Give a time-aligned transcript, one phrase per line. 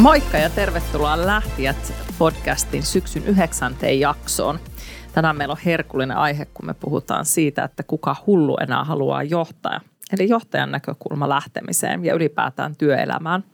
[0.00, 4.58] Moikka ja tervetuloa Lähtijät podcastin syksyn yhdeksänteen jaksoon.
[5.12, 9.80] Tänään meillä on herkullinen aihe, kun me puhutaan siitä, että kuka hullu enää haluaa johtaa.
[10.12, 13.44] Eli johtajan näkökulma lähtemiseen ja ylipäätään työelämään.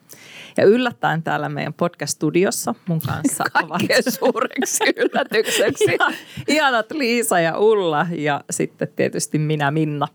[0.56, 5.98] Ja yllättäen täällä meidän podcast-studiossa mun kanssa ovat suureksi yllätykseksi.
[6.48, 10.08] Ihanat Liisa ja Ulla ja sitten tietysti minä Minna.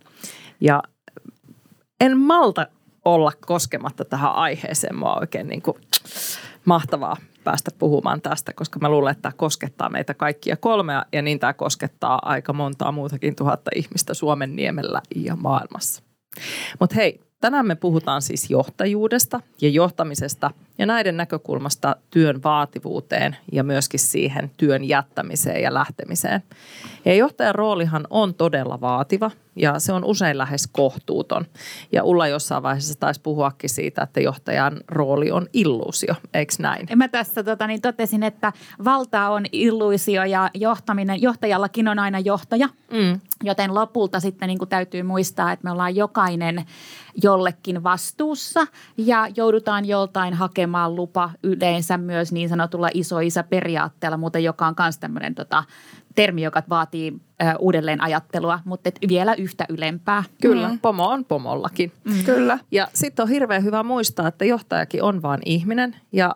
[0.61, 0.83] Ja
[1.99, 2.67] en malta
[3.05, 4.95] olla koskematta tähän aiheeseen.
[4.95, 5.77] Mua oikein niin kuin
[6.65, 11.39] mahtavaa päästä puhumaan tästä, koska mä luulen, että tämä koskettaa meitä kaikkia kolmea ja niin
[11.39, 16.03] tämä koskettaa aika montaa muutakin tuhatta ihmistä Suomen niemellä ja maailmassa.
[16.79, 23.63] Mutta hei, tänään me puhutaan siis johtajuudesta ja johtamisesta ja näiden näkökulmasta työn vaativuuteen ja
[23.63, 26.43] myöskin siihen työn jättämiseen ja lähtemiseen.
[27.05, 31.45] Ja johtajan roolihan on todella vaativa ja se on usein lähes kohtuuton.
[31.91, 36.87] Ja Ulla jossain vaiheessa taisi puhuakin siitä, että johtajan rooli on illuusio, eikö näin?
[36.95, 38.53] Mä tässä tota, niin totesin, että
[38.85, 42.69] valta on illuusio ja johtaminen, johtajallakin on aina johtaja.
[42.91, 43.19] Mm.
[43.43, 46.65] Joten lopulta sitten niin täytyy muistaa, että me ollaan jokainen
[47.23, 54.67] jollekin vastuussa ja joudutaan joltain hakemaan lupa yleensä myös niin sanotulla isoisa periaatteella, muuten joka
[54.67, 55.63] on myös tämmöinen tota,
[56.15, 60.23] termi, joka vaatii ö, uudelleen ajattelua, mutta et vielä yhtä ylempää.
[60.41, 60.79] Kyllä, mm.
[60.79, 61.91] pomo on pomollakin.
[62.03, 62.23] Mm.
[62.25, 62.59] Kyllä.
[62.71, 66.35] Ja sitten on hirveän hyvä muistaa, että johtajakin on vain ihminen ja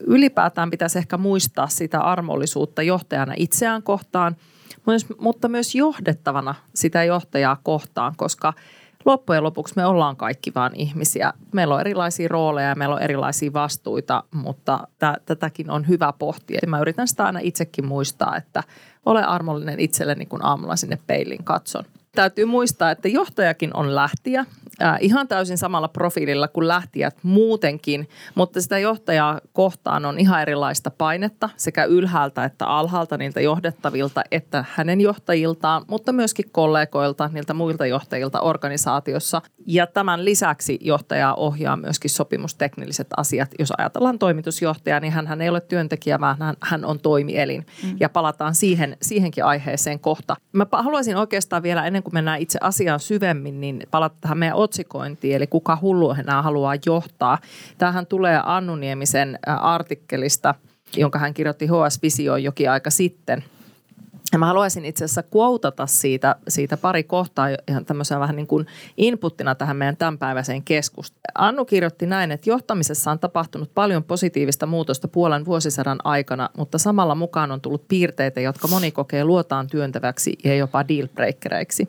[0.00, 4.36] ylipäätään pitäisi ehkä muistaa sitä armollisuutta johtajana itseään kohtaan,
[5.18, 8.52] mutta myös johdettavana sitä johtajaa kohtaan, koska–
[9.04, 11.32] loppujen lopuksi me ollaan kaikki vain ihmisiä.
[11.52, 16.60] Meillä on erilaisia rooleja ja meillä on erilaisia vastuita, mutta t- tätäkin on hyvä pohtia.
[16.66, 18.62] Mä yritän sitä aina itsekin muistaa, että
[19.06, 21.84] ole armollinen itselleni, kun aamulla sinne peilin katson.
[22.14, 24.46] Täytyy muistaa, että johtajakin on lähtiä
[24.82, 30.90] äh, ihan täysin samalla profiililla kuin lähtijät muutenkin, mutta sitä johtajaa kohtaan on ihan erilaista
[30.90, 37.86] painetta sekä ylhäältä että alhaalta niiltä johdettavilta että hänen johtajiltaan, mutta myöskin kollegoilta, niiltä muilta
[37.86, 39.42] johtajilta organisaatiossa.
[39.66, 43.50] Ja tämän lisäksi johtajaa ohjaa myöskin sopimusteknilliset asiat.
[43.58, 47.66] Jos ajatellaan toimitusjohtajaa, niin hän ei ole työntekijä, vaan hän, hän on toimielin.
[47.82, 47.96] Mm.
[48.00, 50.36] Ja palataan siihen, siihenkin aiheeseen kohta.
[50.52, 55.36] Mä haluaisin oikeastaan vielä ennen kuin mennään itse asiaan syvemmin, niin palata tähän meidän otsikointiin,
[55.36, 57.38] eli kuka hullu enää haluaa johtaa.
[57.78, 60.54] Tämähän tulee Annu Niemisen artikkelista,
[60.96, 63.44] jonka hän kirjoitti HS Visioon jokin aika sitten–
[64.32, 68.66] ja mä haluaisin itse asiassa kuotata siitä, siitä pari kohtaa ihan tämmöisenä vähän niin kuin
[68.96, 71.22] inputtina tähän meidän tämänpäiväiseen keskusteluun.
[71.34, 77.14] Annu kirjoitti näin, että johtamisessa on tapahtunut paljon positiivista muutosta puolen vuosisadan aikana, mutta samalla
[77.14, 81.88] mukaan on tullut piirteitä, jotka moni kokee luotaan työntäväksi ja jopa dealbreakereiksi.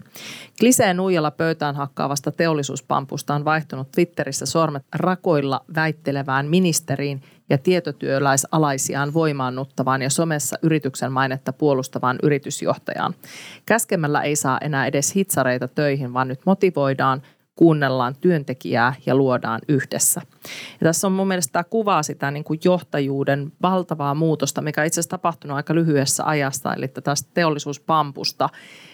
[0.60, 10.02] Kliseen nuijalla pöytään hakkaavasta teollisuuspampusta on vaihtunut Twitterissä sormet rakoilla väittelevään ministeriin– ja tietotyöläisalaisiaan voimaannuttavaan
[10.02, 13.14] ja somessa yrityksen mainetta puolustavaan yritysjohtajaan.
[13.66, 17.22] Käskemällä ei saa enää edes hitsareita töihin, vaan nyt motivoidaan,
[17.60, 20.22] kuunnellaan työntekijää ja luodaan yhdessä.
[20.82, 25.00] Ja tässä on mun mielestä tämä kuvaa sitä niin kuin johtajuuden valtavaa muutosta, mikä itse
[25.00, 28.50] asiassa tapahtunut aika lyhyessä ajasta, eli tästä teollisuuspampusta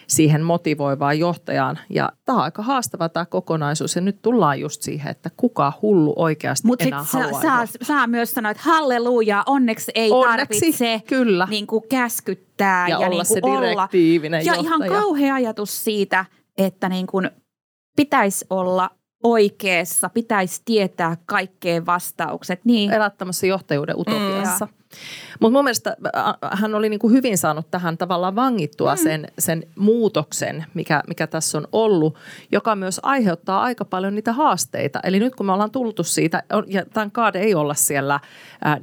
[0.06, 1.78] siihen motivoivaan johtajaan.
[1.90, 6.12] Ja tämä on aika haastava tämä kokonaisuus ja nyt tullaan just siihen, että kuka hullu
[6.16, 11.02] oikeasti Mut enää haluaa saa, saa, saa myös sanoa, että halleluja, onneksi ei onneksi, tarvitse
[11.08, 11.46] kyllä.
[11.50, 14.54] Niin kuin käskyttää ja, ja olla niin kuin se direktiivinen olla.
[14.56, 16.24] Ja ihan kauhea ajatus siitä,
[16.58, 17.30] että niin kuin
[17.96, 18.90] pitäisi olla
[19.22, 22.64] oikeassa, pitäisi tietää kaikkeen vastaukset.
[22.64, 22.92] Niin.
[22.92, 24.66] Elättämässä johtajuuden utopiassa.
[24.66, 24.72] Mm.
[25.40, 25.96] Mutta mun mielestä
[26.52, 29.02] hän oli niin kuin hyvin saanut tähän tavallaan vangittua mm.
[29.02, 32.16] sen, sen muutoksen, mikä, mikä tässä on ollut,
[32.52, 35.00] joka myös aiheuttaa aika paljon niitä haasteita.
[35.02, 38.20] Eli nyt kun me ollaan tultu siitä, ja tämän kaade ei olla siellä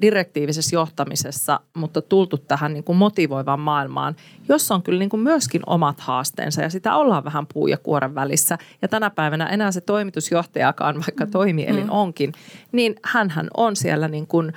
[0.02, 4.16] direktiivisessä johtamisessa, mutta tultu tähän niin kuin motivoivaan maailmaan,
[4.50, 8.16] jossa on kyllä niin kuin myöskin omat haasteensa ja sitä ollaan vähän puu ja kuoren
[8.16, 8.58] välissä.
[8.82, 11.32] Ja tänä päivänä enää se toimitusjohtajakaan, vaikka mm.
[11.32, 11.92] toimielin mm.
[11.92, 12.32] onkin,
[12.72, 14.54] niin hän on siellä niin kuin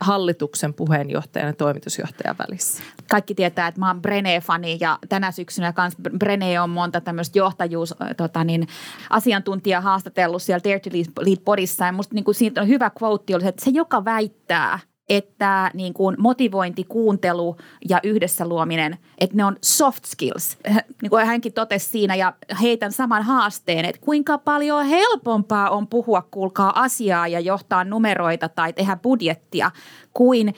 [0.00, 2.82] hallituksen puheenjohtajan ja toimitusjohtajan välissä.
[3.10, 7.94] Kaikki tietää, että mä oon Brene-fani ja tänä syksynä kans Brene on monta tämmöistä johtajuus
[8.16, 8.68] tota niin,
[9.10, 10.90] asiantuntijaa haastatellut siellä Dare to
[11.24, 11.86] Lead Bodissa.
[11.86, 14.78] Ja musta niin kuin siitä on hyvä quote, oli, että se joka väittää–
[15.16, 17.56] että niin kuin motivointi, kuuntelu
[17.88, 20.58] ja yhdessä luominen, että ne on soft skills.
[21.02, 22.32] Niin kuin hänkin totesi siinä ja
[22.62, 28.72] heitän saman haasteen, että kuinka paljon helpompaa on puhua, kuulkaa asiaa ja johtaa numeroita tai
[28.72, 29.70] tehdä budjettia
[30.14, 30.54] kuin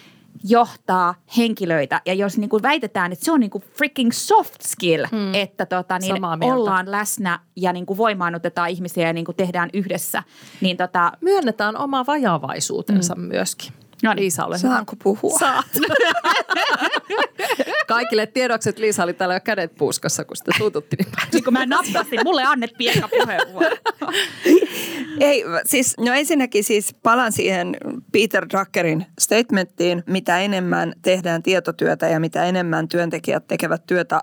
[0.48, 2.00] johtaa henkilöitä.
[2.06, 5.34] Ja jos niin kuin väitetään, että se on niin kuin freaking soft skill, hmm.
[5.34, 10.22] että tota, niin ollaan läsnä ja niin kuin voimaannutetaan ihmisiä ja niin kuin tehdään yhdessä.
[10.60, 13.24] Niin tota, Myönnetään oma vajavaisuutensa hmm.
[13.24, 13.72] myöskin.
[14.04, 14.22] No niin.
[14.22, 15.38] Liisa, ole Saanko puhua?
[15.38, 15.66] Saat.
[17.88, 21.28] Kaikille tiedokset Liisa oli täällä jo kädet puuskassa, kun sitä suututti niin paljon.
[21.32, 23.76] Niin kun mä nappasin, mulle annettiin eka puheenvuoro.
[25.20, 27.76] Ei, siis, no ensinnäkin siis palaan siihen
[28.12, 34.20] Peter Druckerin statementtiin, mitä enemmän tehdään tietotyötä ja mitä enemmän työntekijät tekevät työtä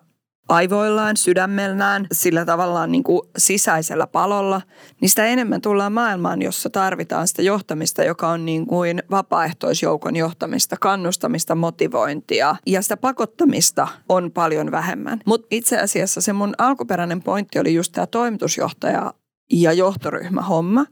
[0.51, 4.61] aivoillaan, sydämellään, sillä tavallaan niin kuin sisäisellä palolla,
[5.01, 10.75] niin sitä enemmän tullaan maailmaan, jossa tarvitaan sitä johtamista, joka on niin kuin vapaaehtoisjoukon johtamista,
[10.79, 15.19] kannustamista, motivointia ja sitä pakottamista on paljon vähemmän.
[15.25, 19.13] Mutta itse asiassa se mun alkuperäinen pointti oli just tämä toimitusjohtaja
[19.51, 20.85] ja johtoryhmähomma,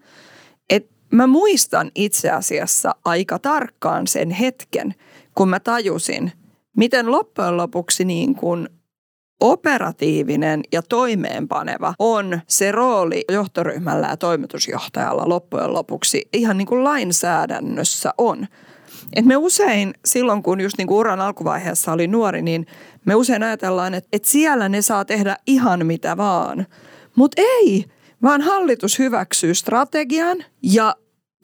[0.70, 4.96] että mä muistan itse asiassa aika tarkkaan sen hetken,
[5.36, 6.32] kun mä tajusin,
[6.78, 8.70] miten loppujen lopuksi niin kuin
[9.40, 18.14] operatiivinen ja toimeenpaneva on se rooli johtoryhmällä ja toimitusjohtajalla loppujen lopuksi ihan niin kuin lainsäädännössä
[18.18, 18.48] on.
[19.16, 22.68] Et me usein silloin, kun just niin kuin uran alkuvaiheessa oli nuori, niin
[23.06, 26.66] me usein ajatellaan, että, että siellä ne saa tehdä ihan mitä vaan.
[27.16, 27.86] Mutta ei,
[28.24, 30.96] vaan hallitus hyväksyy strategian ja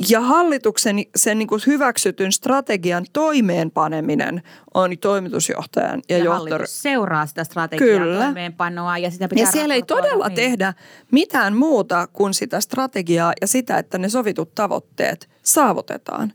[0.10, 4.42] ja hallituksen sen niin kuin hyväksytyn strategian toimeenpaneminen
[4.74, 6.68] on toimitusjohtajan ja, ja johtajan.
[6.68, 8.24] seuraa sitä strategian Kyllä.
[8.24, 10.36] toimeenpanoa ja sitä pitää Ja siellä ei todella niin.
[10.36, 10.74] tehdä
[11.12, 16.34] mitään muuta kuin sitä strategiaa ja sitä, että ne sovitut tavoitteet saavutetaan.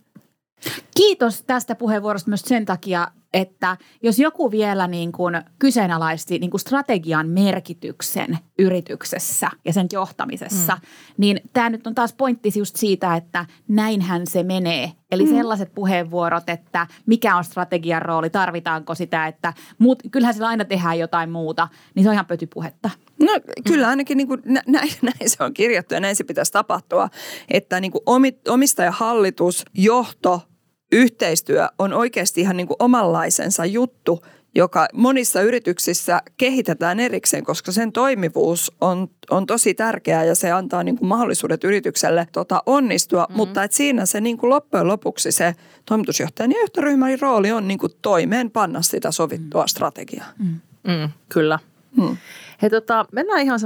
[0.97, 6.61] Kiitos tästä puheenvuorosta myös sen takia, että jos joku vielä niin kuin kyseenalaisti niin kuin
[6.61, 10.81] strategian merkityksen yrityksessä ja sen johtamisessa, mm.
[11.17, 14.93] niin tämä nyt on taas pointti just siitä, että näinhän se menee.
[15.11, 15.31] Eli mm.
[15.31, 20.99] sellaiset puheenvuorot, että mikä on strategian rooli, tarvitaanko sitä, että muut, kyllähän sillä aina tehdään
[20.99, 22.91] jotain muuta, niin se on ihan pötypuhetta.
[23.21, 23.33] No
[23.67, 24.67] kyllä ainakin niin kuin, näin,
[25.03, 27.09] näin se on kirjattu ja näin se pitäisi tapahtua,
[27.49, 28.03] että niin kuin
[28.49, 30.43] omistajahallitus, johto,
[30.93, 34.23] yhteistyö on oikeasti ihan niin kuin omanlaisensa juttu,
[34.55, 40.83] joka monissa yrityksissä kehitetään erikseen, koska sen toimivuus on, on tosi tärkeää ja se antaa
[40.83, 43.37] niin kuin mahdollisuudet yritykselle tota, onnistua, mm-hmm.
[43.37, 45.55] mutta et siinä se niin kuin loppujen lopuksi se
[45.87, 49.69] toimitusjohtajan ja johtoryhmän rooli on niin kuin toimeenpanna sitä sovittua mm.
[49.69, 50.27] strategiaa.
[50.39, 50.61] Mm.
[50.87, 51.59] Mm, kyllä.
[51.97, 52.17] Mm.
[52.63, 53.61] He, tota, mennään, ihan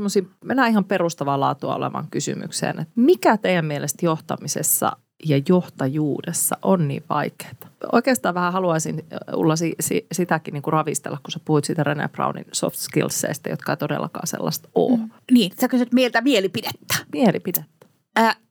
[0.44, 7.04] mennään ihan perustavaa laatua olevan kysymykseen, että mikä teidän mielestä johtamisessa ja johtajuudessa on niin
[7.08, 7.52] vaikeaa.
[7.92, 9.54] Oikeastaan vähän haluaisin Ulla
[10.12, 14.26] sitäkin niin kuin ravistella, kun sä puhuit siitä René Brownin soft skillseistä, jotka ei todellakaan
[14.26, 14.96] sellaista ole.
[14.96, 15.10] Mm.
[15.30, 16.94] Niin, sä kysyt mieltä mielipidettä.
[17.12, 17.83] Mielipidettä.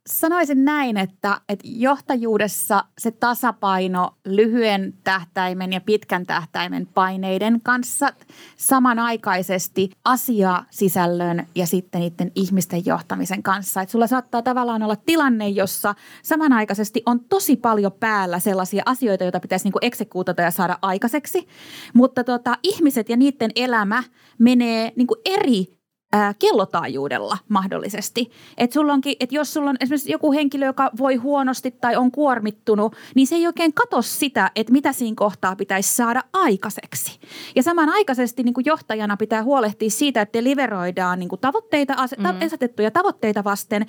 [0.07, 8.13] Sanoisin näin, että, että johtajuudessa se tasapaino lyhyen tähtäimen ja pitkän tähtäimen paineiden kanssa
[8.57, 13.81] samanaikaisesti asiasisällön ja sitten niiden ihmisten johtamisen kanssa.
[13.81, 19.39] Että sulla saattaa tavallaan olla tilanne, jossa samanaikaisesti on tosi paljon päällä sellaisia asioita, joita
[19.39, 21.47] pitäisi niin eksekuutata ja saada aikaiseksi,
[21.93, 24.03] mutta tota, ihmiset ja niiden elämä
[24.39, 25.82] menee niin eri
[26.13, 28.31] ää, kellotaajuudella mahdollisesti.
[28.57, 28.79] Että
[29.19, 33.35] et jos sulla on esimerkiksi joku henkilö, joka voi huonosti tai on kuormittunut, niin se
[33.35, 37.19] ei oikein katso sitä, että mitä siinä kohtaa pitäisi saada aikaiseksi.
[37.55, 42.25] Ja samanaikaisesti niin kuin johtajana pitää huolehtia siitä, että deliveroidaan niin kuin tavoitteita, mm.
[42.45, 43.85] asetettuja tavoitteita vasten,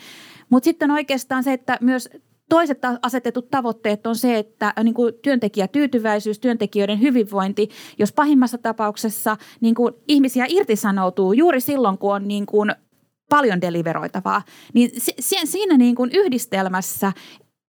[0.50, 2.08] mutta sitten oikeastaan se, että myös
[2.48, 9.36] Toiset asetetut tavoitteet on se, että äh, niin kuin työntekijätyytyväisyys, työntekijöiden hyvinvointi, jos pahimmassa tapauksessa
[9.60, 12.74] niin kuin ihmisiä irtisanoutuu juuri silloin, kun on niin kuin
[13.30, 14.42] paljon deliveroitavaa,
[14.74, 14.90] niin
[15.44, 17.12] siinä niin kuin yhdistelmässä,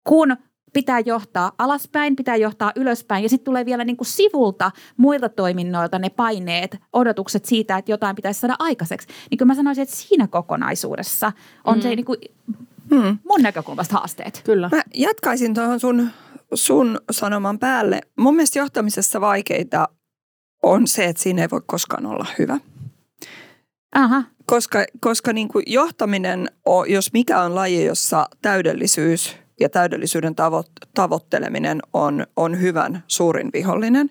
[0.08, 0.38] kun
[0.74, 6.00] pitää johtaa alaspäin, pitää johtaa ylöspäin ja sitten tulee vielä niin kuin sivulta muilta toiminnoilta
[6.00, 9.08] ne paineet, odotukset siitä, että jotain pitäisi saada aikaiseksi.
[9.32, 11.32] Niin kuin mä sanoisin, että siinä kokonaisuudessa
[11.66, 11.82] on mm.
[11.82, 12.18] se niin kuin
[12.90, 13.18] hmm.
[13.28, 14.42] mun näkökulmasta haasteet.
[14.46, 14.70] Kyllä.
[14.72, 16.10] Mä jatkaisin tuohon sun,
[16.54, 18.02] sun sanoman päälle.
[18.18, 19.90] Mun mielestä johtamisessa vaikeita
[20.64, 22.58] on se, että siinä ei voi koskaan olla hyvä.
[23.96, 24.24] Aha.
[24.46, 30.88] Koska, koska niin kuin johtaminen, on, jos mikä on laji, jossa täydellisyys ja täydellisyyden tavo-
[30.94, 34.10] tavoitteleminen on, on hyvän suurin vihollinen.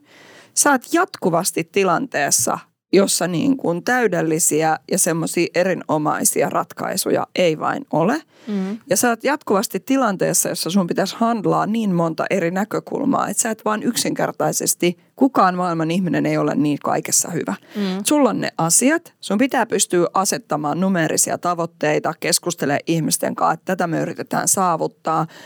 [0.54, 2.58] Sä oot jatkuvasti tilanteessa,
[2.92, 8.22] jossa niin kuin täydellisiä ja semmoisia erinomaisia ratkaisuja ei vain ole.
[8.46, 8.78] Mm.
[8.90, 13.50] Ja sä oot jatkuvasti tilanteessa, jossa sun pitäisi handlaa niin monta eri näkökulmaa, että sä
[13.50, 17.54] et vaan yksinkertaisesti, kukaan maailman ihminen ei ole niin kaikessa hyvä.
[17.76, 17.82] Mm.
[18.04, 23.86] Sulla on ne asiat, sun pitää pystyä asettamaan numerisia tavoitteita, keskustelemaan ihmisten kanssa, että tätä
[23.86, 25.26] me yritetään saavuttaa–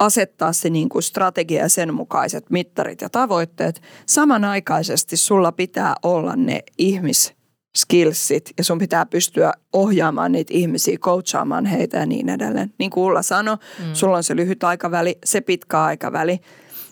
[0.00, 3.82] asettaa se niin kuin strategia ja sen mukaiset mittarit ja tavoitteet.
[4.06, 7.32] Samanaikaisesti sulla pitää olla ne ihmis
[7.76, 12.74] skillsit ja sun pitää pystyä ohjaamaan niitä ihmisiä, coachaamaan heitä ja niin edelleen.
[12.78, 13.84] Niin kuin Ulla sanoi, mm.
[13.92, 16.40] sulla on se lyhyt aikaväli, se pitkä aikaväli.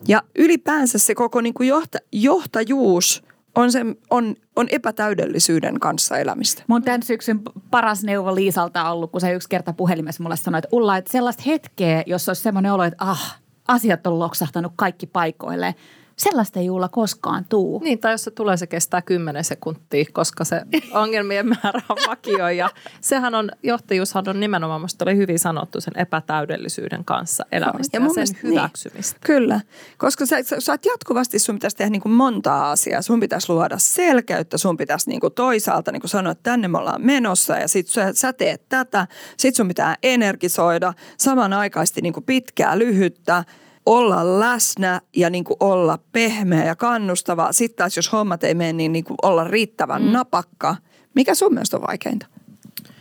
[0.09, 3.23] Ja ylipäänsä se koko niin kuin johta, johtajuus
[3.55, 6.63] on, se, on, on epätäydellisyyden kanssa elämistä.
[6.67, 10.59] Mun tämän syksyn paras neuvo Liisalta on ollut, kun se yksi kerta puhelimessa mulle sanoi,
[10.59, 15.07] että Ulla, että sellaista hetkeä, jos olisi semmoinen olo, että ah, asiat on loksahtanut kaikki
[15.07, 15.75] paikoille–
[16.19, 17.81] Sellaista ei juulla koskaan tuu.
[17.85, 22.49] Niin, tai jos se tulee, se kestää 10 sekuntia, koska se ongelmien määrä on vakio.
[22.49, 22.71] Ja
[23.01, 28.09] sehän on, johtajuushan on nimenomaan, minusta oli hyvin sanottu, sen epätäydellisyyden kanssa elämistä ja, ja
[28.09, 29.15] sen mielestä, hyväksymistä.
[29.15, 29.61] Niin, kyllä,
[29.99, 33.03] koska sä, sä, sä jatkuvasti, sun pitäisi tehdä niin kuin monta asiaa.
[33.03, 36.79] Sun pitäisi luoda selkeyttä, sun pitäisi niin kuin toisaalta niin kuin sanoa, että tänne me
[36.79, 39.07] ollaan menossa ja sit sä, sä teet tätä.
[39.37, 43.45] Sit sun pitää energisoida samanaikaisesti niin kuin pitkää, lyhyttä–
[43.89, 47.53] olla läsnä ja niin kuin olla pehmeä ja kannustava.
[47.53, 50.13] Sitten taas jos hommat ei mene, niin, niin kuin olla riittävän mm.
[50.13, 50.77] napakka.
[51.15, 52.27] Mikä sun mielestä on vaikeinta?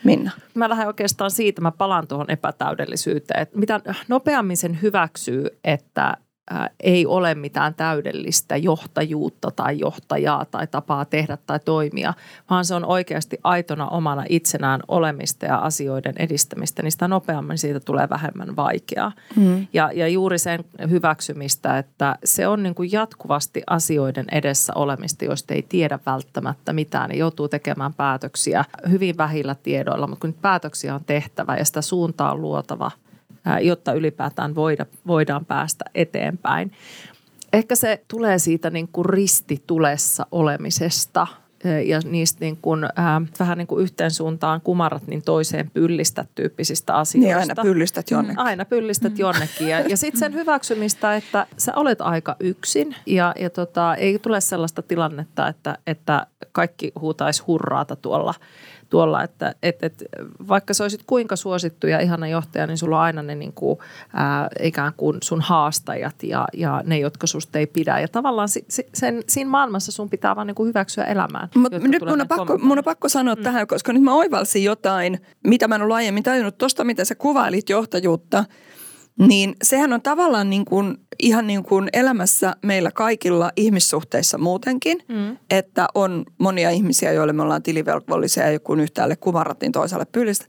[0.03, 0.31] Minna?
[0.53, 3.41] Mä lähden oikeastaan siitä, mä palaan tuohon epätäydellisyyteen.
[3.41, 6.17] Että mitä nopeammin sen hyväksyy, että
[6.79, 12.13] ei ole mitään täydellistä johtajuutta tai johtajaa tai tapaa tehdä tai toimia,
[12.49, 17.79] vaan se on oikeasti aitona omana itsenään olemista ja asioiden edistämistä, niin sitä nopeammin siitä
[17.79, 19.11] tulee vähemmän vaikeaa.
[19.35, 19.67] Mm.
[19.73, 25.53] Ja, ja juuri sen hyväksymistä, että se on niin kuin jatkuvasti asioiden edessä olemista, joista
[25.53, 31.05] ei tiedä välttämättä mitään, niin joutuu tekemään päätöksiä hyvin vähillä tiedoilla, mutta kun päätöksiä on
[31.05, 32.91] tehtävä ja sitä suuntaa on luotava–
[33.61, 36.71] jotta ylipäätään voida, voidaan päästä eteenpäin.
[37.53, 41.27] Ehkä se tulee siitä niin kuin ristitulessa olemisesta
[41.85, 42.91] ja niistä niin kuin, äh,
[43.39, 47.27] vähän niin kuin yhteen suuntaan kumarat niin toiseen pyllistä tyyppisistä asioista.
[47.27, 48.39] Niin aina pyllistät jonnekin.
[48.39, 49.19] Aina pyllistät mm.
[49.19, 54.19] jonnekin ja, ja sitten sen hyväksymistä, että sä olet aika yksin ja, ja tota, ei
[54.19, 58.33] tule sellaista tilannetta, että, että kaikki huutaisi hurraata tuolla–
[58.89, 60.03] tuolla, että et, et,
[60.47, 63.79] vaikka sä olisit kuinka suosittu ja ihana johtaja, niin sulla on aina ne niin kuin,
[64.13, 67.99] ää, ikään kuin sun haastajat ja, ja ne, jotka susta ei pidä.
[67.99, 71.49] Ja tavallaan si, sen, siinä maailmassa sun pitää vaan niin kuin hyväksyä elämään.
[71.55, 73.43] Mut nyt mun on, pakko, mun on pakko sanoa mm.
[73.43, 77.15] tähän, koska nyt mä oivalsin jotain, mitä mä en ollut aiemmin tajunnut tuosta, mitä sä
[77.15, 78.45] kuvailit johtajuutta–
[79.17, 85.37] niin sehän on tavallaan niin kuin, ihan niin kuin elämässä meillä kaikilla ihmissuhteissa muutenkin, mm.
[85.49, 90.45] että on monia ihmisiä, joille me ollaan tilivelvollisia ja kun yhtäälle kumarrat, niin toisaalle pyllistä.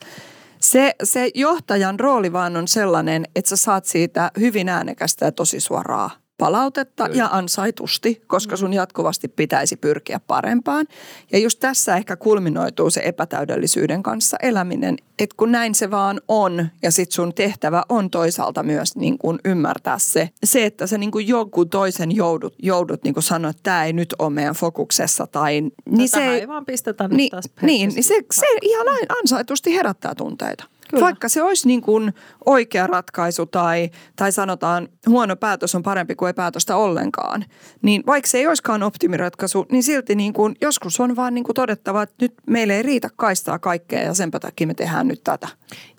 [0.60, 5.60] Se, se johtajan rooli vaan on sellainen, että sä saat siitä hyvin äänekästä ja tosi
[5.60, 7.18] suoraa palautetta Kyllä.
[7.18, 10.86] ja ansaitusti, koska sun jatkuvasti pitäisi pyrkiä parempaan.
[11.32, 16.68] Ja just tässä ehkä kulminoituu se epätäydellisyyden kanssa eläminen, että kun näin se vaan on
[16.82, 21.10] ja sit sun tehtävä on toisaalta myös niin kuin ymmärtää se, se että sä niin
[21.10, 25.26] kuin jonkun toisen joudut, joudut niin kuin sanoa, että tämä ei nyt ole meidän fokuksessa
[25.26, 25.62] tai...
[25.90, 28.86] Niin se ei vaan pistetä niin, taas Niin, niin se, se ihan
[29.22, 30.64] ansaitusti herättää tunteita.
[30.88, 31.04] Kyllä.
[31.04, 32.14] Vaikka se olisi niin kuin
[32.46, 37.44] oikea ratkaisu tai, tai sanotaan huono päätös on parempi kuin ei päätöstä ollenkaan,
[37.82, 41.54] niin vaikka se ei olisikaan optimiratkaisu, niin silti niin kuin joskus on vaan niin kuin
[41.54, 45.48] todettava, että nyt meille ei riitä kaistaa kaikkea ja sen takia me tehdään nyt tätä.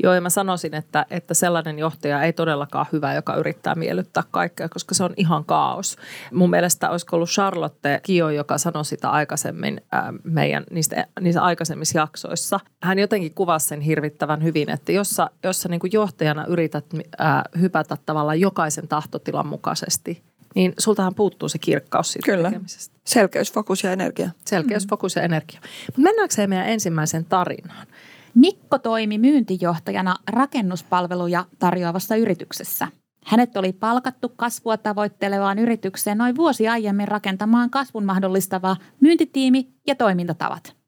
[0.03, 4.69] Joo ja mä sanoisin, että, että sellainen johtaja ei todellakaan hyvä, joka yrittää miellyttää kaikkea,
[4.69, 5.97] koska se on ihan kaos.
[6.31, 11.99] Mun mielestä olisiko ollut Charlotte Kio, joka sanoi sitä aikaisemmin äh, meidän niistä, niissä aikaisemmissa
[11.99, 12.59] jaksoissa.
[12.83, 16.85] Hän jotenkin kuvasi sen hirvittävän hyvin, että jos sä, jos sä niin kuin johtajana yrität
[17.17, 20.23] ää, hypätä tavallaan jokaisen tahtotilan mukaisesti,
[20.55, 22.49] niin sultahan puuttuu se kirkkaus siitä Kyllä.
[22.49, 22.95] tekemisestä.
[23.05, 24.29] Selkeys, fokus ja energia.
[24.45, 24.89] Selkeys, mm.
[24.89, 25.59] fokus ja energia.
[25.85, 27.87] Mutta mennäänkö meidän ensimmäisen tarinaan?
[28.35, 32.87] Mikko toimi myyntijohtajana rakennuspalveluja tarjoavassa yrityksessä.
[33.25, 40.73] Hänet oli palkattu kasvua tavoittelevaan yritykseen noin vuosi aiemmin rakentamaan kasvun mahdollistavaa myyntitiimi ja toimintatavat–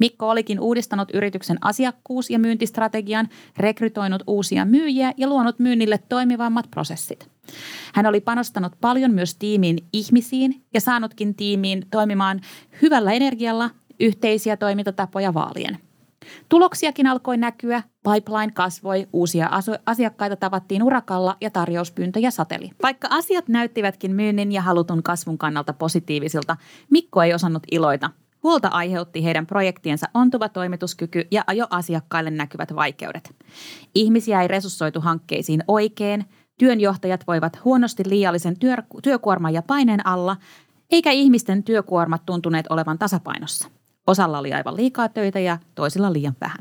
[0.00, 7.30] Mikko olikin uudistanut yrityksen asiakkuus- ja myyntistrategian, rekrytoinut uusia myyjiä ja luonut myynnille toimivammat prosessit.
[7.94, 12.40] Hän oli panostanut paljon myös tiimiin ihmisiin ja saanutkin tiimiin toimimaan
[12.82, 15.78] hyvällä energialla yhteisiä toimintatapoja vaalien.
[16.48, 19.50] Tuloksiakin alkoi näkyä, pipeline kasvoi, uusia
[19.86, 22.70] asiakkaita tavattiin urakalla ja tarjouspyyntöjä sateli.
[22.82, 26.56] Vaikka asiat näyttivätkin myynnin ja halutun kasvun kannalta positiivisilta,
[26.90, 28.10] Mikko ei osannut iloita.
[28.42, 33.34] Huolta aiheutti heidän projektiensa ontuva toimituskyky ja jo asiakkaille näkyvät vaikeudet.
[33.94, 36.24] Ihmisiä ei resurssoitu hankkeisiin oikein,
[36.58, 40.36] työnjohtajat voivat huonosti liiallisen työ, työkuorman ja paineen alla,
[40.90, 43.68] eikä ihmisten työkuormat tuntuneet olevan tasapainossa.
[44.06, 46.58] Osalla oli aivan liikaa töitä ja toisilla liian vähän.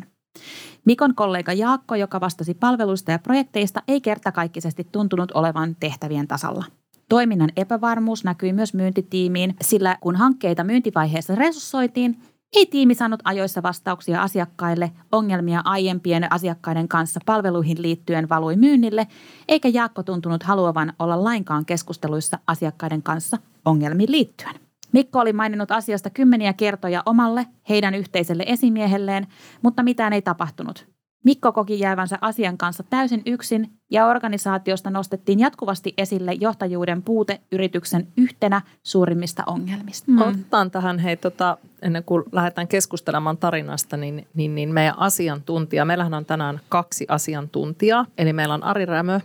[0.85, 6.65] Mikon kollega Jaakko, joka vastasi palveluista ja projekteista, ei kertakaikkisesti tuntunut olevan tehtävien tasalla–
[7.09, 12.17] Toiminnan epävarmuus näkyi myös myyntitiimiin, sillä kun hankkeita myyntivaiheessa resurssoitiin,
[12.55, 19.07] Ei tiimi saanut ajoissa vastauksia asiakkaille, ongelmia aiempien asiakkaiden kanssa palveluihin liittyen valui myynnille,
[19.47, 24.55] eikä Jaakko tuntunut haluavan olla lainkaan keskusteluissa asiakkaiden kanssa ongelmiin liittyen.
[24.91, 29.27] Mikko oli maininnut asiasta kymmeniä kertoja omalle, heidän yhteiselle esimiehelleen,
[29.61, 30.87] mutta mitään ei tapahtunut.
[31.23, 38.07] Mikko koki jäävänsä asian kanssa täysin yksin ja organisaatiosta nostettiin jatkuvasti esille johtajuuden puute yrityksen
[38.17, 40.11] yhtenä suurimmista ongelmista.
[40.11, 40.21] Mm.
[40.21, 46.13] Otetaan tähän, hei, tota, ennen kuin lähdetään keskustelemaan tarinasta, niin, niin, niin meidän asiantuntija, meillähän
[46.13, 49.19] on tänään kaksi asiantuntijaa, eli meillä on Ari Rämö,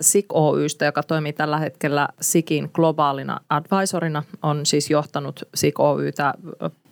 [0.00, 6.34] SIK Oystä, joka toimii tällä hetkellä SIKin globaalina advisorina, on siis johtanut SIK Oytä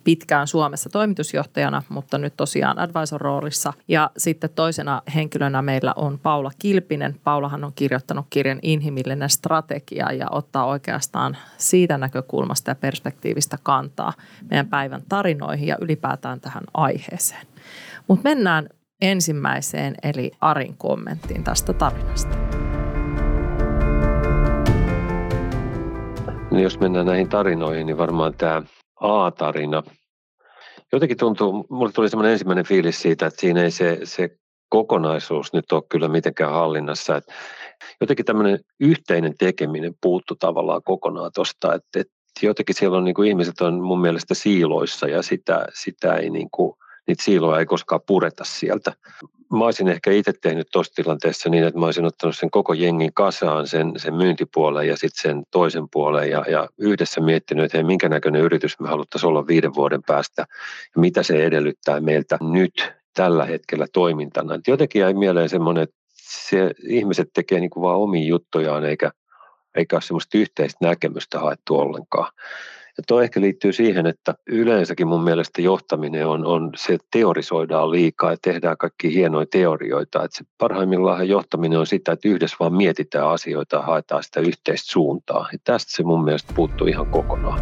[0.03, 3.73] pitkään Suomessa toimitusjohtajana, mutta nyt tosiaan advisor-roolissa.
[3.87, 7.15] Ja sitten toisena henkilönä meillä on Paula Kilpinen.
[7.23, 14.13] Paulahan on kirjoittanut kirjan Inhimillinen strategia ja ottaa oikeastaan siitä näkökulmasta ja perspektiivistä kantaa
[14.49, 17.47] meidän päivän tarinoihin ja ylipäätään tähän aiheeseen.
[18.07, 18.69] Mutta mennään
[19.01, 22.37] ensimmäiseen eli Arin kommenttiin tästä tarinasta.
[26.51, 28.61] Niin jos mennään näihin tarinoihin, niin varmaan tämä
[29.01, 29.83] A-tarina.
[30.93, 34.29] Jotenkin tuntuu, mulle tuli semmoinen ensimmäinen fiilis siitä, että siinä ei se, se
[34.69, 37.15] kokonaisuus nyt ole kyllä mitenkään hallinnassa.
[37.15, 37.33] Että
[38.01, 43.29] jotenkin tämmöinen yhteinen tekeminen puuttu tavallaan kokonaan tuosta, että, että jotenkin siellä on niin kuin
[43.29, 46.73] ihmiset on mun mielestä siiloissa ja sitä, sitä ei niin kuin,
[47.07, 48.93] niitä siiloja ei koskaan pureta sieltä
[49.51, 53.13] mä olisin ehkä itse tehnyt tuossa tilanteessa niin, että mä olisin ottanut sen koko jengin
[53.13, 57.83] kasaan, sen, sen myyntipuolen ja sitten sen toisen puolen ja, ja yhdessä miettinyt, että hei,
[57.83, 60.45] minkä näköinen yritys me haluttaisiin olla viiden vuoden päästä
[60.95, 64.55] ja mitä se edellyttää meiltä nyt tällä hetkellä toimintana.
[64.55, 69.11] Et jotenkin jäi mieleen semmoinen, että se, ihmiset tekee niin kuin vaan omia juttujaan eikä,
[69.75, 72.31] eikä ole semmoista yhteistä näkemystä haettu ollenkaan.
[72.97, 77.91] Ja tuo ehkä liittyy siihen, että yleensäkin mun mielestä johtaminen on, on se, että teorisoidaan
[77.91, 80.23] liikaa ja tehdään kaikki hienoja teorioita.
[80.23, 84.91] Että se parhaimmillaan johtaminen on sitä, että yhdessä vaan mietitään asioita ja haetaan sitä yhteistä
[84.91, 85.49] suuntaa.
[85.51, 87.59] Ja tästä se mun mielestä puuttuu ihan kokonaan.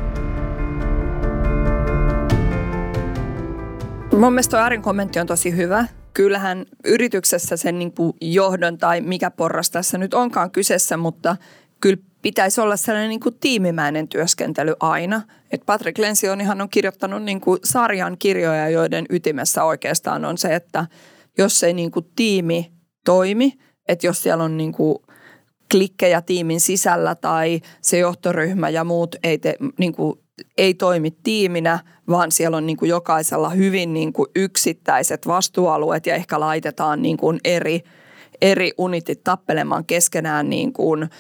[4.18, 5.86] Mun mielestä Arin kommentti on tosi hyvä.
[6.14, 11.36] Kyllähän yrityksessä sen niin kuin johdon tai mikä porras tässä nyt onkaan kyseessä, mutta
[11.82, 15.22] kyllä pitäisi olla sellainen niin kuin tiimimäinen työskentely aina.
[15.52, 20.86] Et Patrick Lensionihan on kirjoittanut niin kuin sarjan kirjoja, joiden ytimessä oikeastaan on se, että
[21.38, 22.72] jos ei niin kuin tiimi
[23.06, 23.54] toimi,
[23.88, 24.98] että jos siellä on niin kuin
[25.72, 30.20] klikkejä tiimin sisällä tai se johtoryhmä ja muut ei, te, niin kuin,
[30.58, 31.80] ei toimi tiiminä,
[32.10, 37.18] vaan siellä on niin kuin jokaisella hyvin niin kuin yksittäiset vastuualueet ja ehkä laitetaan niin
[37.18, 37.82] kuin eri,
[38.42, 41.10] eri unitit tappelemaan keskenään niin kuin–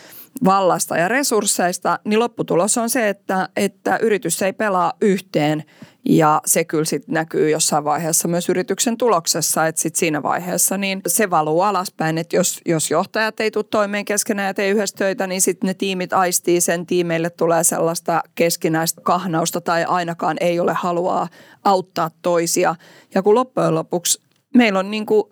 [0.46, 5.64] vallasta ja resursseista, niin lopputulos on se, että, että yritys ei pelaa yhteen
[6.10, 11.02] ja se kyllä sitten näkyy jossain vaiheessa myös yrityksen tuloksessa, että sitten siinä vaiheessa niin
[11.08, 15.28] se valuu alaspäin, että jos, jos johtajat ei tule toimeen keskenään ja tee yhdessä töitä,
[15.28, 20.74] niin sitten ne tiimit aistii sen, tiimeille tulee sellaista keskinäistä kahnausta tai ainakaan ei ole
[20.74, 21.28] halua
[21.64, 22.76] auttaa toisia.
[23.16, 24.22] Ja kun loppujen lopuksi
[24.54, 25.24] meillä on niin kuin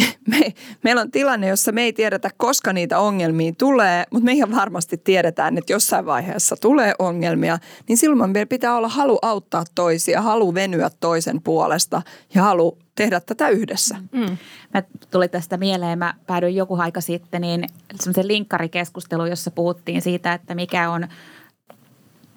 [0.30, 4.50] me, meillä on tilanne, jossa me ei tiedetä, koska niitä ongelmia tulee, mutta me ihan
[4.50, 10.22] varmasti tiedetään, että jossain vaiheessa tulee ongelmia, niin silloin meillä pitää olla halu auttaa toisia,
[10.22, 12.02] halu venyä toisen puolesta
[12.34, 13.96] ja halu tehdä tätä yhdessä.
[14.12, 14.36] Mm.
[14.74, 20.32] Mä tuli tästä mieleen, mä päädyin joku aika sitten niin semmoisen linkkarikeskusteluun, jossa puhuttiin siitä,
[20.32, 21.08] että mikä on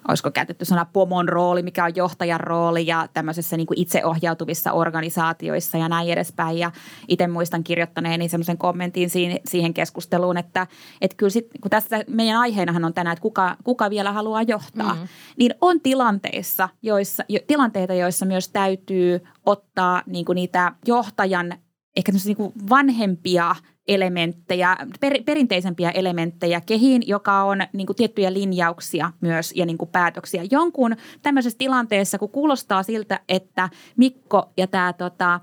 [0.08, 5.78] olisiko käytetty sana pomon rooli, mikä on johtajan rooli ja tämmöisessä niin kuin itseohjautuvissa organisaatioissa
[5.78, 6.58] ja näin edespäin.
[6.58, 6.72] Ja
[7.08, 9.10] itse muistan kirjoittaneeni semmoisen kommentin
[9.44, 10.66] siihen, keskusteluun, että,
[11.00, 14.94] että kyllä sit, kun tässä meidän aiheenahan on tänään, että kuka, kuka vielä haluaa johtaa,
[14.94, 15.08] mm.
[15.38, 21.54] niin on tilanteissa, joissa, tilanteita, joissa myös täytyy ottaa niin kuin niitä johtajan
[21.96, 23.54] ehkä niin kuin vanhempia–
[23.88, 29.90] elementtejä, per, perinteisempiä elementtejä kehiin, joka on niin kuin tiettyjä linjauksia myös ja niin kuin
[29.90, 30.44] päätöksiä.
[30.50, 35.40] Jonkun tämmöisessä tilanteessa, kun kuulostaa siltä, että Mikko ja tämä tota,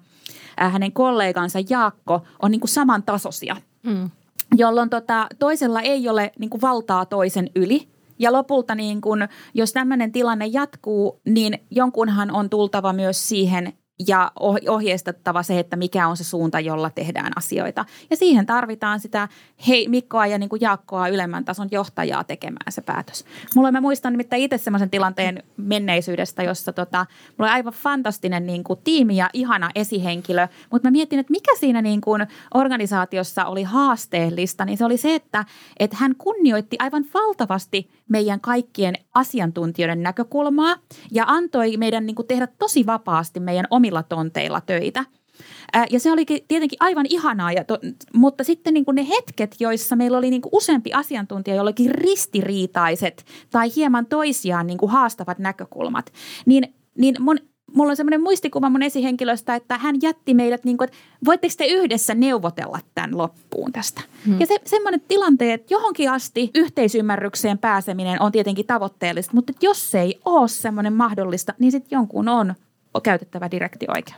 [0.61, 4.09] äh, hänen kollegansa Jaakko on niin kuin samantasoisia, mm.
[4.55, 7.87] jolloin tota, toisella ei ole niin kuin valtaa toisen yli–
[8.19, 13.73] ja lopulta, niin kun, jos tämmöinen tilanne jatkuu, niin jonkunhan on tultava myös siihen
[14.07, 14.31] ja
[14.67, 17.85] ohjeistettava se, että mikä on se suunta, jolla tehdään asioita.
[18.09, 19.27] Ja siihen tarvitaan sitä
[19.67, 23.25] hei, Mikkoa ja niin kuin Jaakkoa ylemmän tason johtajaa tekemään se päätös.
[23.55, 27.05] Mulla mä muistan nimittäin itse semmoisen tilanteen menneisyydestä, jossa tota,
[27.37, 31.51] mulla oli aivan fantastinen niin kuin tiimi ja ihana esihenkilö, mutta mä mietin, että mikä
[31.59, 35.45] siinä niin kuin organisaatiossa oli haasteellista, niin se oli se, että,
[35.79, 40.75] että hän kunnioitti aivan valtavasti meidän kaikkien asiantuntijoiden näkökulmaa
[41.11, 45.05] ja antoi meidän niin kuin tehdä tosi vapaasti meidän omilla tonteilla töitä.
[45.89, 47.79] Ja se oli tietenkin aivan ihanaa, ja to,
[48.13, 53.25] mutta sitten niin kuin ne hetket, joissa meillä oli niin kuin useampi asiantuntija, jollakin ristiriitaiset
[53.51, 56.13] tai hieman toisiaan niin kuin haastavat näkökulmat,
[56.45, 57.37] niin, niin mun,
[57.75, 61.65] mulla on semmoinen muistikuva mun esihenkilöstä, että hän jätti meidät, niin kuin, että voitteko te
[61.65, 64.01] yhdessä neuvotella tämän loppuun tästä.
[64.25, 64.39] Hmm.
[64.39, 70.01] Ja se, semmoinen tilanteet, että johonkin asti yhteisymmärrykseen pääseminen on tietenkin tavoitteellista, mutta jos se
[70.01, 72.53] ei ole semmoinen mahdollista, niin sitten jonkun on
[73.01, 74.13] käytettävä direktioikeutta.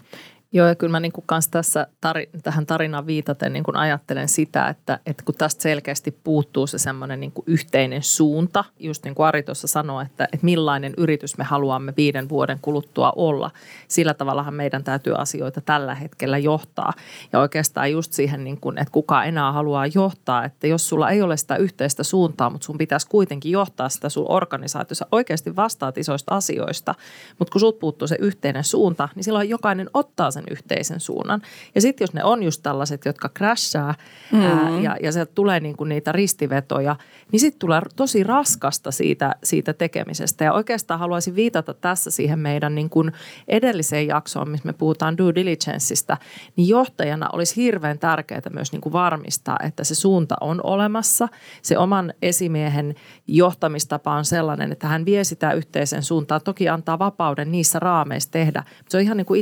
[0.55, 4.29] Joo, ja kyllä mä niin kuin kans tässä tari, tähän tarinaan viitaten niin kuin ajattelen
[4.29, 9.27] sitä, että, että kun tästä selkeästi puuttuu se semmoinen niin yhteinen suunta, just niin kuin
[9.27, 13.51] Ari tuossa sanoi, että, että millainen yritys me haluamme viiden vuoden kuluttua olla.
[13.87, 16.93] Sillä tavallahan meidän täytyy asioita tällä hetkellä johtaa.
[17.33, 21.21] Ja oikeastaan just siihen, niin kuin, että kuka enää haluaa johtaa, että jos sulla ei
[21.21, 26.35] ole sitä yhteistä suuntaa, mutta sun pitäisi kuitenkin johtaa sitä sun organisaatiossa, oikeasti vastaat isoista
[26.35, 26.95] asioista,
[27.39, 31.41] mutta kun sulta puuttuu se yhteinen suunta, niin silloin jokainen ottaa sen yhteisen suunnan.
[31.75, 33.93] Ja sitten jos ne on just tällaiset, jotka crashaa
[34.31, 34.41] mm.
[34.41, 36.95] ää, ja, ja sieltä tulee niinku niitä ristivetoja,
[37.31, 40.43] niin sitten tulee tosi raskasta siitä, siitä tekemisestä.
[40.43, 43.05] Ja oikeastaan haluaisin viitata tässä siihen meidän niinku
[43.47, 46.17] edelliseen jaksoon, missä me puhutaan due diligenceista,
[46.55, 51.27] niin johtajana olisi hirveän tärkeää myös niinku varmistaa, että se suunta on olemassa.
[51.61, 52.95] Se oman esimiehen
[53.27, 56.41] johtamistapa on sellainen, että hän vie sitä yhteisen suuntaan.
[56.43, 59.39] Toki antaa vapauden niissä raameissa tehdä, mutta se on ihan niin kuin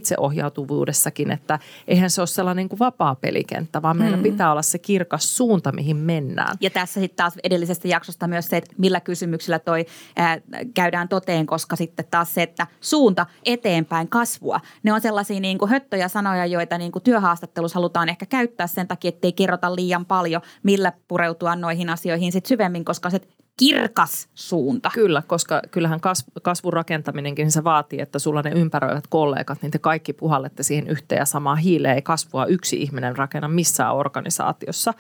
[0.94, 4.24] tulevaisuudessakin, että eihän se ole sellainen niin kuin vapaa pelikenttä, vaan meillä hmm.
[4.24, 6.58] pitää olla se kirkas suunta, mihin mennään.
[6.62, 10.38] Ja tässä sitten taas edellisestä jaksosta myös se, että millä kysymyksillä toi ää,
[10.74, 15.70] käydään toteen, koska sitten taas se, että suunta eteenpäin kasvua, ne on sellaisia niin kuin
[15.70, 20.42] höttöjä sanoja, joita niin kuin työhaastattelussa halutaan ehkä käyttää sen takia, ettei kerrota liian paljon,
[20.64, 23.22] millä pureutua noihin asioihin sitten syvemmin, koska se
[23.60, 24.92] kirkas suunta.
[24.94, 26.00] Kyllä, koska kyllähän
[26.42, 31.20] kasvun rakentaminenkin se vaatii, että sulla ne ympäröivät kollegat, niin te kaikki puhallette siihen yhteen
[31.20, 31.96] ja samaan hiileen.
[31.96, 34.94] Ei kasvua yksi ihminen rakenna missään organisaatiossa.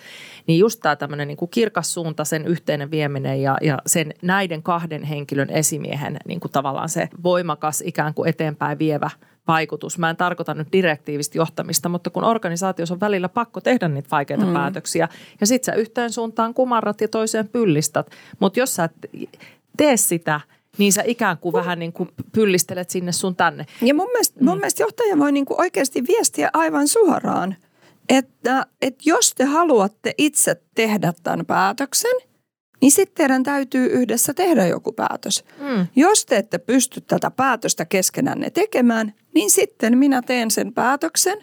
[0.47, 4.63] Niin just tämä tämmöinen niin kuin kirkas suunta, sen yhteinen vieminen ja, ja sen näiden
[4.63, 9.09] kahden henkilön esimiehen niin kuin tavallaan se voimakas ikään kuin eteenpäin vievä–
[9.47, 9.97] vaikutus.
[9.97, 14.45] Mä en tarkoita nyt direktiivistä johtamista, mutta kun organisaatiossa on välillä pakko tehdä niitä vaikeita
[14.45, 14.53] mm.
[14.53, 15.09] päätöksiä
[15.41, 18.91] ja sit sä yhteen suuntaan kumarrat ja toiseen pyllistät, mutta jos sä et
[19.77, 20.41] tee sitä,
[20.77, 23.65] niin sä ikään kuin vähän niin kuin pyllistelet sinne sun tänne.
[23.81, 24.59] Ja mun mielestä, mun mm.
[24.59, 27.55] mielestä johtaja voi niin kuin oikeasti viestiä aivan suoraan,
[28.09, 32.15] että, että jos te haluatte itse tehdä tämän päätöksen–
[32.83, 35.43] niin sitten teidän täytyy yhdessä tehdä joku päätös.
[35.59, 35.87] Mm.
[35.95, 41.37] Jos te ette pysty tätä päätöstä keskenänne tekemään, niin sitten minä teen sen päätöksen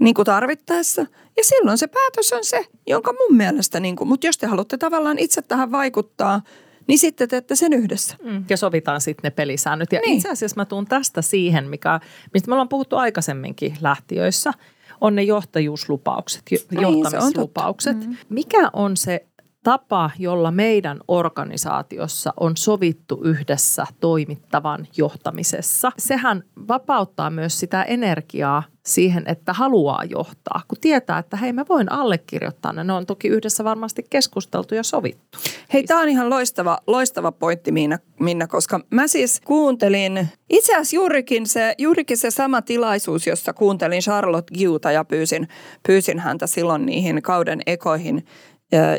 [0.00, 1.06] niin kuin tarvittaessa.
[1.36, 4.78] Ja silloin se päätös on se, jonka mun mielestä, niin kuin, mutta jos te haluatte
[4.78, 6.42] tavallaan itse tähän vaikuttaa,
[6.88, 8.16] niin sitten teette sen yhdessä.
[8.22, 8.44] Mm.
[8.50, 9.92] Ja sovitaan sitten ne pelisäännöt.
[9.92, 10.16] Ja niin.
[10.16, 12.00] itse asiassa mä tuun tästä siihen, mikä,
[12.34, 14.52] mistä me ollaan puhuttu aikaisemminkin lähtiöissä,
[15.00, 18.06] on ne johtajuuslupaukset, niin, johtamislupaukset.
[18.06, 18.16] Mm.
[18.28, 19.26] Mikä on se
[19.64, 25.92] tapa, jolla meidän organisaatiossa on sovittu yhdessä toimittavan johtamisessa.
[25.98, 31.92] Sehän vapauttaa myös sitä energiaa siihen, että haluaa johtaa, kun tietää, että hei mä voin
[31.92, 32.84] allekirjoittaa ne.
[32.84, 35.38] Ne on toki yhdessä varmasti keskusteltu ja sovittu.
[35.72, 40.96] Hei, tämä on ihan loistava, loistava pointti Minna, Minna, koska mä siis kuuntelin, itse asiassa
[40.96, 45.48] juurikin se, juurikin se sama tilaisuus, jossa kuuntelin Charlotte Giuta ja pyysin,
[45.86, 48.24] pyysin häntä silloin niihin kauden ekoihin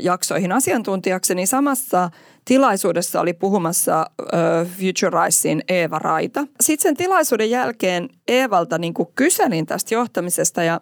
[0.02, 2.10] jaksoihin asiantuntijaksi, niin samassa
[2.46, 6.48] tilaisuudessa oli puhumassa uh, Futurizein Eeva Raita.
[6.62, 10.82] Sitten sen tilaisuuden jälkeen Eevalta niin kuin kyselin tästä johtamisesta ja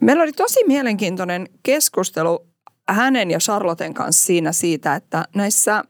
[0.00, 2.46] meillä oli tosi mielenkiintoinen keskustelu
[2.88, 5.84] hänen ja Charlotten kanssa siinä siitä, että näissä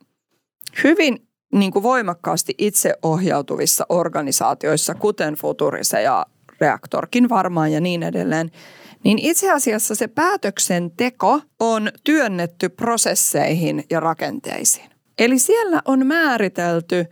[0.84, 6.26] hyvin niin kuin voimakkaasti itseohjautuvissa organisaatioissa, kuten Futurise ja
[6.60, 8.50] Reaktorkin varmaan ja niin edelleen–
[9.04, 14.90] niin itse asiassa se päätöksenteko on työnnetty prosesseihin ja rakenteisiin.
[15.18, 17.04] Eli siellä on määritelty,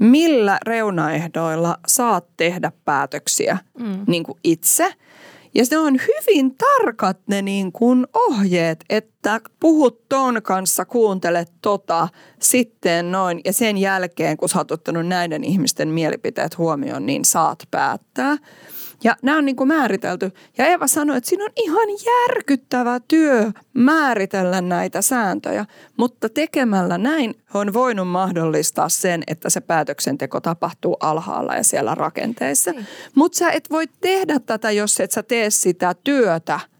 [0.00, 4.04] millä reunaehdoilla saat tehdä päätöksiä mm.
[4.06, 4.94] niin kuin itse.
[5.54, 12.08] Ja ne on hyvin tarkat ne niin kuin ohjeet, että puhut ton kanssa, kuuntelet tota,
[12.40, 13.40] sitten noin.
[13.44, 18.36] Ja sen jälkeen, kun sä oot ottanut näiden ihmisten mielipiteet huomioon, niin saat päättää.
[19.04, 20.32] Ja nämä on niin kuin määritelty.
[20.58, 25.66] Ja Eva sanoi, että siinä on ihan järkyttävä työ määritellä näitä sääntöjä.
[25.96, 32.70] Mutta tekemällä näin on voinut mahdollistaa sen, että se päätöksenteko tapahtuu alhaalla ja siellä rakenteissa.
[32.70, 32.86] Niin.
[33.14, 36.60] Mutta sä et voi tehdä tätä, jos et sä tee sitä työtä–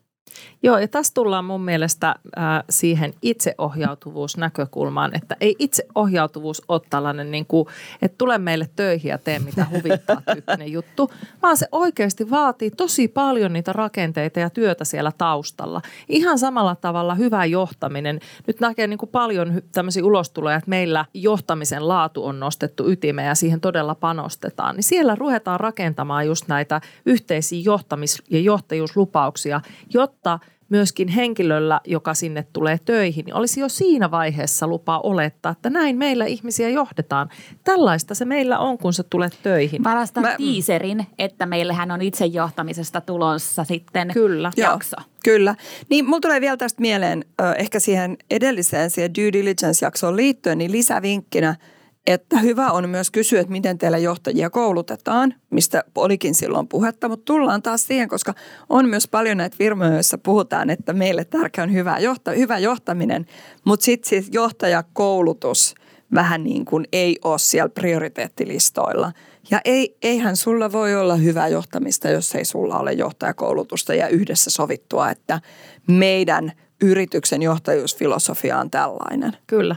[0.63, 7.47] Joo, ja tässä tullaan mun mielestä äh, siihen itseohjautuvuusnäkökulmaan, että ei itseohjautuvuus ole tällainen, niin
[7.47, 7.69] kuin,
[8.03, 11.11] että tule meille töihin ja tee mitä huvittaa tyyppinen juttu,
[11.43, 15.83] vaan se oikeasti vaatii tosi paljon niitä rakenteita ja työtä siellä taustalla.
[16.09, 18.21] Ihan samalla tavalla hyvä johtaminen.
[18.47, 23.35] Nyt näkee niin kuin paljon tämmöisiä ulostuloja, että meillä johtamisen laatu on nostettu ytimeen ja
[23.35, 24.77] siihen todella panostetaan.
[24.77, 29.61] Niin siellä ruvetaan rakentamaan just näitä yhteisiä johtamis- ja johtajuuslupauksia,
[29.95, 35.71] jotta– myöskin henkilöllä, joka sinne tulee töihin, niin olisi jo siinä vaiheessa lupa olettaa, että
[35.71, 37.29] näin meillä ihmisiä johdetaan.
[37.65, 39.85] Tällaista se meillä on, kun sä tulet töihin.
[39.85, 44.51] Varastan Mä, teaserin, että meillähän on itsejohtamisesta tulossa sitten Kyllä.
[44.57, 44.97] jakso.
[44.99, 45.55] Joo, kyllä.
[45.91, 47.25] Niin mulla tulee vielä tästä mieleen
[47.57, 51.57] ehkä siihen edelliseen, siihen due diligence-jaksoon liittyen, niin lisävinkkinä–
[52.07, 57.25] että hyvä on myös kysyä, että miten teillä johtajia koulutetaan, mistä olikin silloin puhetta, mutta
[57.25, 58.35] tullaan taas siihen, koska
[58.69, 63.27] on myös paljon näitä firmoja, joissa puhutaan, että meille tärkeä on hyvä, johta, hyvä johtaminen,
[63.65, 65.75] mutta sitten siis johtajakoulutus
[66.15, 69.13] vähän niin kuin ei ole siellä prioriteettilistoilla.
[69.51, 74.51] Ja ei, eihän sulla voi olla hyvää johtamista, jos ei sulla ole johtajakoulutusta ja yhdessä
[74.51, 75.41] sovittua, että
[75.89, 79.33] meidän yrityksen johtajuusfilosofia on tällainen.
[79.47, 79.77] Kyllä.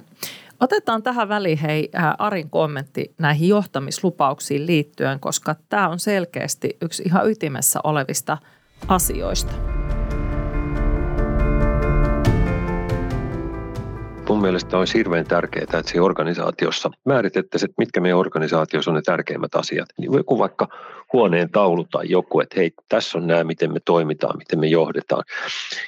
[0.59, 7.31] Otetaan tähän väliin hei Arin kommentti näihin johtamislupauksiin liittyen, koska tämä on selkeästi yksi ihan
[7.31, 8.37] ytimessä olevista
[8.87, 9.53] asioista.
[14.29, 19.01] mun mielestä olisi hirveän tärkeää, että siinä organisaatiossa määritettäisiin, että mitkä meidän organisaatiossa on ne
[19.01, 19.89] tärkeimmät asiat.
[19.97, 20.67] Niin joku vaikka
[21.13, 25.23] huoneen taulu tai joku, että hei, tässä on nämä, miten me toimitaan, miten me johdetaan.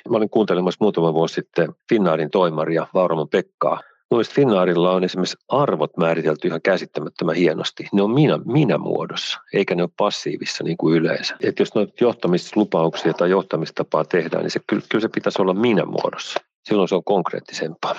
[0.09, 3.79] Mä olin kuuntelemassa muutama vuosi sitten Finnaarin toimaria Vauromon Pekkaa,
[4.11, 7.87] Mielestäni Finnaarilla on esimerkiksi arvot määritelty ihan käsittämättömän hienosti.
[7.93, 11.35] Ne on minä, minä muodossa, eikä ne ole passiivissa niin kuin yleensä.
[11.43, 15.85] Et jos noita johtamislupauksia tai johtamistapaa tehdään, niin se, kyllä, kyllä se pitäisi olla minä
[15.85, 16.39] muodossa.
[16.63, 17.95] Silloin se on konkreettisempaa.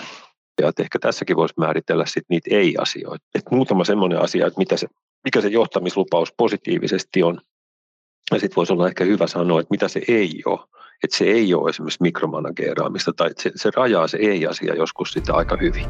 [0.61, 3.25] Ja että ehkä tässäkin voisi määritellä sit niitä ei-asioita.
[3.35, 4.87] Et muutama semmoinen asia, että mitä se,
[5.25, 7.41] mikä se johtamislupaus positiivisesti on.
[8.31, 10.61] Ja sitten voisi olla ehkä hyvä sanoa, että mitä se ei ole
[11.05, 15.57] että se ei ole esimerkiksi mikromanageeraamista tai se, se rajaa se ei-asia joskus sitä aika
[15.57, 15.87] hyvin.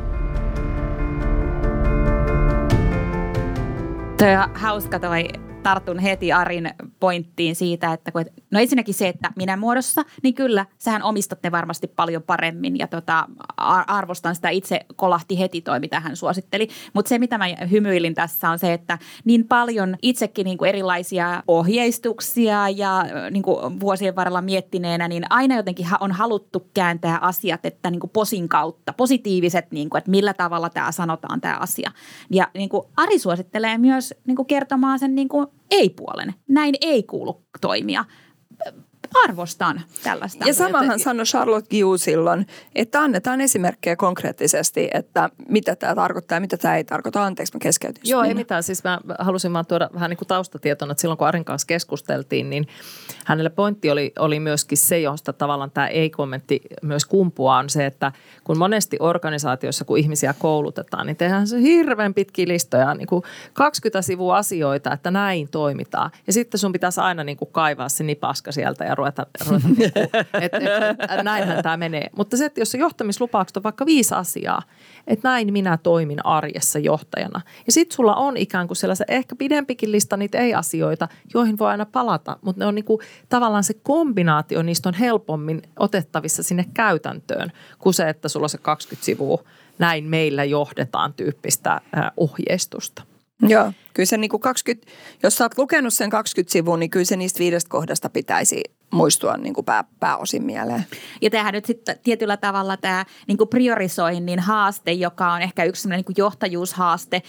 [4.18, 5.29] Tuo on hauska toi
[5.62, 10.67] tartun heti Arin pointtiin siitä, että kun, no ensinnäkin se, että minä muodossa, niin kyllä,
[10.79, 13.29] sähän omistat ne varmasti paljon paremmin ja tota,
[13.87, 16.69] arvostan sitä itse kolahti heti toi, mitä hän suositteli.
[16.93, 21.43] Mutta se, mitä mä hymyilin tässä on se, että niin paljon itsekin niin kuin erilaisia
[21.49, 27.91] ohjeistuksia ja niin kuin vuosien varrella miettineenä, niin aina jotenkin on haluttu kääntää asiat, että
[27.91, 31.93] niin kuin posin kautta, positiiviset, niin kuin, että millä tavalla tämä sanotaan tämä asia.
[32.31, 36.35] Ja niin kuin Ari suosittelee myös niin kuin kertomaan sen niin kuin ei-puolen.
[36.49, 38.05] Näin ei kuulu toimia
[39.29, 40.44] arvostan tällaista.
[40.48, 46.40] Ja samahan sanoi Charlotte Giu silloin, että annetaan esimerkkejä konkreettisesti, että mitä tämä tarkoittaa ja
[46.40, 47.25] mitä tämä ei tarkoita.
[47.25, 48.03] Anteeksi, mä keskeytin.
[48.07, 48.62] Joo, ei mitään.
[48.62, 52.51] Siis mä halusin vaan tuoda vähän niin kuin taustatietona, että silloin kun Arin kanssa keskusteltiin,
[52.51, 52.66] niin
[53.25, 58.12] hänelle pointti oli, oli myöskin se, josta tavallaan tämä ei-kommentti myös kumpuaa, on se, että
[58.45, 64.03] kun monesti organisaatioissa, kun ihmisiä koulutetaan, niin tehdään se hirveän pitkiä listoja, niin kuin 20
[64.03, 66.11] sivua asioita, että näin toimitaan.
[66.27, 69.93] Ja sitten sun pitäisi aina niin kuin kaivaa se nipaska sieltä ja ruveta, ruveta niin
[69.95, 70.53] että et,
[71.23, 72.11] näinhän tämä menee.
[72.17, 74.63] Mutta se, että jos se johtamislupaukset on vaikka viisi asiaa,
[75.07, 77.41] että näin minä toimin arjessa johtajana.
[77.67, 81.87] Ja sitten sulla on ikään kuin sellaisen ehkä pidempikin lista niitä ei-asioita, joihin voi aina
[81.87, 87.53] palata, mutta ne on niin kuin, tavallaan se kombinaatio, niistä on helpommin otettavissa sinne käytäntöön
[87.79, 89.45] kuin se, että sulla on se 20 sivua
[89.79, 91.81] näin meillä johdetaan tyyppistä
[92.17, 93.03] ohjeistusta.
[93.43, 97.05] Joo, kyllä se niin kuin 20, jos sä oot lukenut sen 20 sivua, niin kyllä
[97.05, 100.87] se niistä viidestä kohdasta pitäisi muistua niin kuin pää, pääosin mieleen.
[101.23, 105.89] Ja tämähän nyt sitten tietyllä tavalla tämä niin kuin priorisoinnin haaste, joka on ehkä yksi
[105.89, 107.23] niin kuin johtajuushaaste,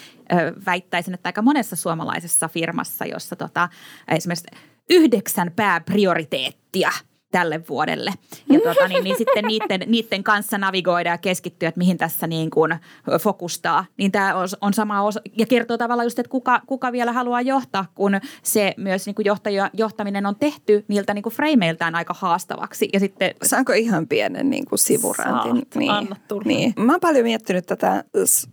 [0.65, 3.69] väittäisin, että aika monessa suomalaisessa firmassa, jossa tota,
[4.07, 4.47] esimerkiksi
[4.89, 6.91] yhdeksän pääprioriteettia–
[7.33, 8.13] tälle vuodelle.
[8.51, 12.49] Ja tuota, niin, niin sitten niiden, niiden kanssa navigoida ja keskittyä, että mihin tässä niin
[12.49, 12.75] kuin
[13.19, 13.85] fokustaa.
[13.97, 17.41] Niin tämä on, on sama osa, ja kertoo tavallaan just, että kuka, kuka vielä haluaa
[17.41, 22.15] johtaa, kun se myös niin kuin johtaja, johtaminen on tehty niiltä niin kuin frameiltään aika
[22.17, 22.89] haastavaksi.
[22.93, 25.55] Ja sitten, Saanko ihan pienen niin kuin sivuräntin?
[25.55, 26.15] Saat, niin, anna
[26.45, 26.73] niin.
[26.77, 28.03] Mä oon paljon miettinyt tätä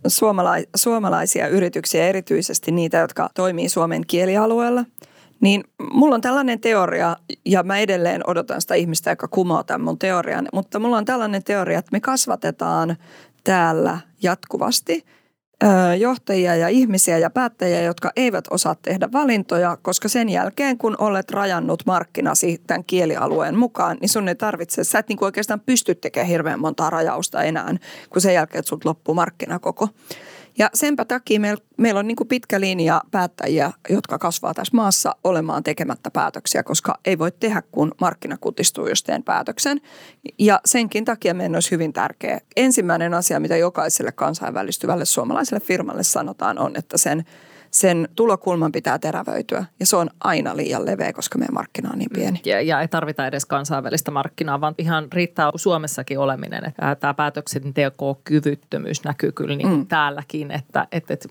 [0.07, 4.85] suomalais, suomalaisia yrityksiä, erityisesti niitä, jotka toimii Suomen kielialueella–
[5.41, 9.99] Niin mulla on tällainen teoria, ja mä edelleen odotan sitä ihmistä, joka kumoo tämän mun
[9.99, 12.97] teorian, mutta mulla on tällainen teoria, että me kasvatetaan
[13.43, 15.05] täällä jatkuvasti
[15.99, 21.31] johtajia ja ihmisiä ja päättäjiä, jotka eivät osaa tehdä valintoja, koska sen jälkeen kun olet
[21.31, 26.27] rajannut markkinasi tämän kielialueen mukaan, niin sun ei tarvitse, sä et niin oikeastaan pysty tekemään
[26.27, 27.75] hirveän montaa rajausta enää,
[28.09, 29.89] kun sen jälkeen, että sut loppuu markkinakoko.
[30.57, 35.15] Ja senpä takia meillä, meillä on niin kuin pitkä linja päättäjiä, jotka kasvaa tässä maassa
[35.23, 39.81] olemaan tekemättä päätöksiä, koska ei voi tehdä, kun markkina kutistuu, jos teen päätöksen.
[40.39, 42.41] Ja senkin takia meidän olisi hyvin tärkeä.
[42.55, 47.23] Ensimmäinen asia, mitä jokaiselle kansainvälistyvälle suomalaiselle firmalle sanotaan, on, että sen–
[47.71, 52.09] sen tulokulman pitää terävöityä ja se on aina liian leveä, koska meidän markkina on niin
[52.13, 52.41] pieni.
[52.45, 56.65] Ja, ja ei tarvita edes kansainvälistä markkinaa, vaan ihan riittää Suomessakin oleminen.
[56.67, 59.87] Että tämä päätöksenteko-kyvyttömyys näkyy kyllä niin mm.
[59.87, 61.29] täälläkin, että, että, että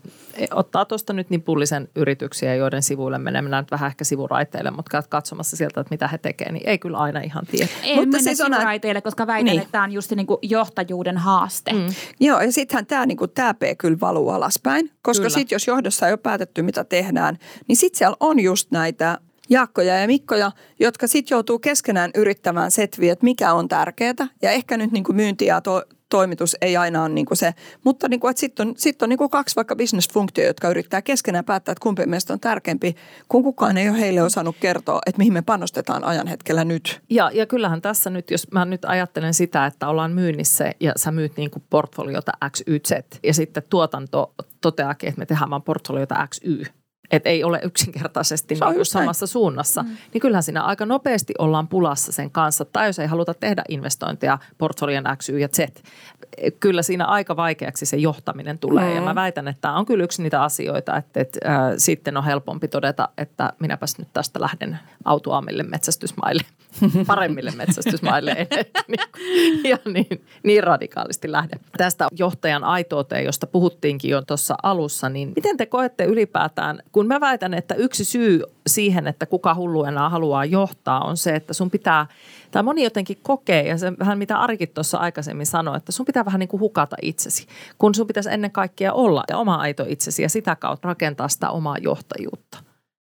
[0.50, 5.00] ottaa tuosta nyt niin pullisen yrityksiä, joiden sivuille menee, mennään nyt vähän ehkä sivuraiteille, mutta
[5.08, 7.68] katsomassa sieltä, että mitä he tekevät, niin ei kyllä aina ihan tiedä.
[7.82, 9.60] Ei mutta mennä siis on sivuraiteille, koska väitän, niin.
[9.60, 11.72] että tämä on just niin kuin johtajuuden haaste.
[11.72, 11.86] Mm.
[12.20, 16.06] Joo, ja sittenhän tämä, niin kuin, tämä P kyllä valuu alaspäin, koska sitten jos johdossa
[16.06, 17.38] ei ole päätetty, mitä tehdään,
[17.68, 23.12] niin sitten siellä on just näitä Jaakkoja ja Mikkoja, jotka sitten joutuu keskenään yrittämään setviä,
[23.12, 24.28] että mikä on tärkeää.
[24.42, 27.54] Ja ehkä nyt niin kuin myynti ja to, toimitus ei aina ole niin kuin se.
[27.84, 31.44] Mutta niin kuin, sitten on, sit on niin kuin kaksi vaikka bisnesfunktioa, jotka yrittää keskenään
[31.44, 32.96] päättää, että kumpi meistä on tärkeämpi,
[33.28, 37.00] kun kukaan ei ole heille osannut kertoa, että mihin me panostetaan ajan hetkellä nyt.
[37.10, 41.12] Ja, ja kyllähän tässä nyt, jos mä nyt ajattelen sitä, että ollaan myynnissä ja sä
[41.12, 42.90] myyt niin kuin portfoliota X, Y, Z
[43.22, 46.64] ja sitten tuotanto toteakin, että me tehdään vaan portfoliota X, Y–
[47.10, 49.28] että ei ole yksinkertaisesti niin kuin samassa näin.
[49.32, 49.88] suunnassa, mm.
[50.12, 52.64] niin kyllähän siinä aika nopeasti ollaan pulassa sen kanssa.
[52.64, 55.58] Tai jos ei haluta tehdä investointeja portfolion X, Y ja Z,
[56.60, 58.90] kyllä siinä aika vaikeaksi se johtaminen tulee.
[58.90, 58.96] Mm.
[58.96, 62.24] Ja mä väitän, että tämä on kyllä yksi niitä asioita, että, että äh, sitten on
[62.24, 66.42] helpompi todeta, että minäpäs nyt tästä lähden autoamille metsästysmaille,
[67.06, 68.34] paremmille metsästysmaille.
[68.88, 71.56] niin, ja niin, niin radikaalisti lähde.
[71.76, 77.20] Tästä johtajan aitouteen, josta puhuttiinkin jo tuossa alussa, niin miten te koette ylipäätään, kun mä
[77.20, 81.70] väitän, että yksi syy siihen, että kuka hullu enää haluaa johtaa, on se, että sun
[81.70, 82.06] pitää,
[82.50, 86.24] tai moni jotenkin kokee, ja se vähän mitä Arikin tuossa aikaisemmin sanoi, että sun pitää
[86.24, 87.46] vähän niin kuin hukata itsesi,
[87.78, 91.50] kun sun pitäisi ennen kaikkea olla ja oma aito itsesi ja sitä kautta rakentaa sitä
[91.50, 92.58] omaa johtajuutta.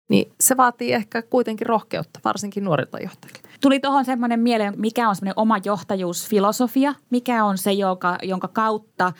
[0.09, 3.48] Niin se vaatii ehkä kuitenkin rohkeutta, varsinkin nuorilta johtajilta.
[3.61, 9.13] Tuli tuohon semmoinen mieleen, mikä on semmoinen oma johtajuusfilosofia, mikä on se, jonka, jonka kautta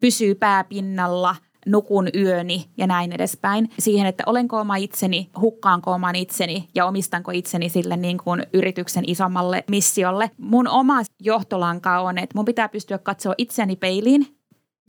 [0.00, 3.70] pysyy pääpinnalla– nukun yöni ja näin edespäin.
[3.78, 9.04] Siihen, että olenko oma itseni, hukkaanko oman itseni ja omistanko itseni sille niin kuin yrityksen
[9.06, 10.30] isommalle missiolle.
[10.38, 14.26] Mun oma johtolanka on, että mun pitää pystyä katsoa itseäni peiliin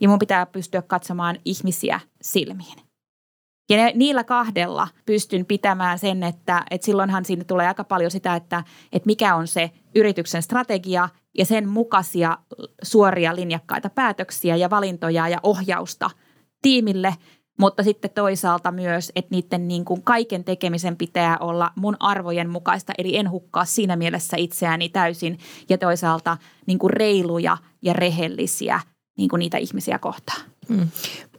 [0.00, 2.87] ja mun pitää pystyä katsomaan ihmisiä silmiin.
[3.68, 8.36] Ja ne, niillä kahdella pystyn pitämään sen, että, että silloinhan siinä tulee aika paljon sitä,
[8.36, 12.38] että, että mikä on se yrityksen strategia ja sen mukaisia
[12.82, 16.10] suoria linjakkaita päätöksiä ja valintoja ja ohjausta–
[16.62, 17.14] tiimille,
[17.58, 22.92] mutta sitten toisaalta myös, että niiden niin kuin kaiken tekemisen pitää olla mun arvojen mukaista,
[22.98, 28.80] eli en hukkaa siinä mielessä itseäni täysin ja toisaalta niin kuin reiluja ja rehellisiä
[29.18, 30.40] niin kuin niitä ihmisiä kohtaan.
[30.68, 30.88] Mm.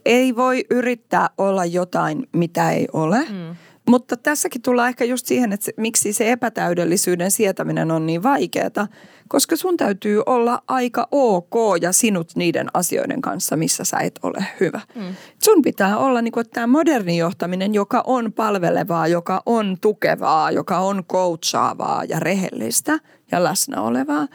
[0.10, 3.20] Ei voi yrittää olla jotain, mitä ei ole.
[3.20, 3.56] Mm.
[3.90, 8.88] Mutta tässäkin tullaan ehkä just siihen, että se, miksi se epätäydellisyyden sietäminen on niin vaikeaa,
[9.28, 14.46] koska sun täytyy olla aika ok ja sinut niiden asioiden kanssa, missä sä et ole
[14.60, 14.82] hyvä.
[14.96, 15.16] Mm.
[15.44, 20.80] Sun pitää olla niin kuin, tämä moderni johtaminen, joka on palvelevaa, joka on tukevaa, joka
[20.80, 23.00] on coachaavaa ja rehellistä
[23.32, 24.28] ja läsnä olevaa,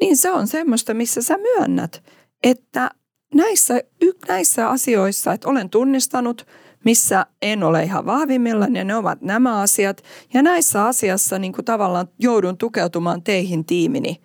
[0.00, 2.02] niin se on semmoista, missä sä myönnät,
[2.42, 2.90] että
[3.34, 3.80] näissä,
[4.28, 6.46] näissä asioissa, että olen tunnistanut–
[6.84, 10.02] missä en ole ihan vahvimmillaan ja ne ovat nämä asiat.
[10.34, 14.20] Ja näissä asiassa niin kuin tavallaan joudun tukeutumaan teihin tiimini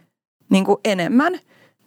[0.49, 1.39] niin kuin enemmän.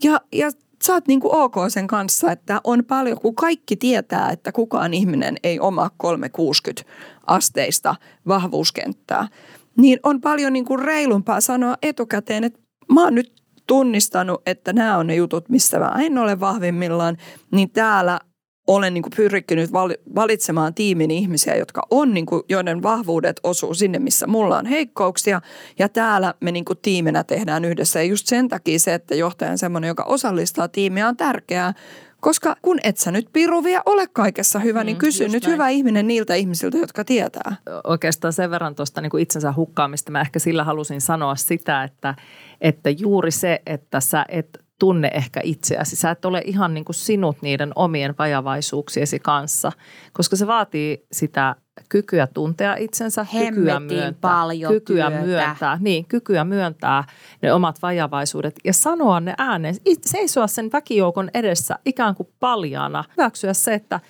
[0.04, 0.50] Ja, ja
[0.84, 4.94] sä oot niin kuin ok sen kanssa, että on paljon, kun kaikki tietää, että kukaan
[4.94, 6.92] ihminen ei omaa 360
[7.26, 7.94] asteista
[8.28, 9.28] vahvuuskenttää,
[9.76, 12.60] niin on paljon niin kuin reilumpaa sanoa etukäteen, että
[12.92, 13.37] mä oon nyt
[13.68, 17.16] tunnistanut, että nämä on ne jutut, missä mä en ole vahvimmillaan,
[17.52, 18.20] niin täällä
[18.68, 19.70] olen niin pyrkinyt
[20.14, 25.40] valitsemaan tiimin ihmisiä, jotka on, niin kuin, joiden vahvuudet osuu sinne, missä mulla on heikkouksia.
[25.78, 27.98] Ja täällä me niin kuin tiiminä tehdään yhdessä.
[27.98, 31.74] Ja just sen takia se, että johtaja on semmoinen, joka osallistaa tiimiä, on tärkeää.
[32.20, 35.52] Koska kun et sä nyt piruvia ole kaikessa hyvä, niin mm, kysy nyt näin.
[35.52, 37.56] hyvä ihminen niiltä ihmisiltä, jotka tietää.
[37.84, 42.14] Oikeastaan sen verran tuosta niin itsensä hukkaamista mä ehkä sillä halusin sanoa sitä, että,
[42.60, 45.96] että juuri se, että sä et tunne ehkä itseäsi.
[45.96, 49.72] Sä et ole ihan niin kuin sinut niiden omien vajavaisuuksiesi kanssa,
[50.12, 51.56] koska se vaatii sitä
[51.88, 55.26] kykyä tuntea itsensä, kykyä myöntää, paljon kykyä työtä.
[55.26, 57.04] myöntää, niin, kykyä myöntää
[57.42, 63.52] ne omat vajavaisuudet ja sanoa ne ääneen, seisoa sen väkijoukon edessä ikään kuin paljaana, hyväksyä
[63.52, 64.00] se, että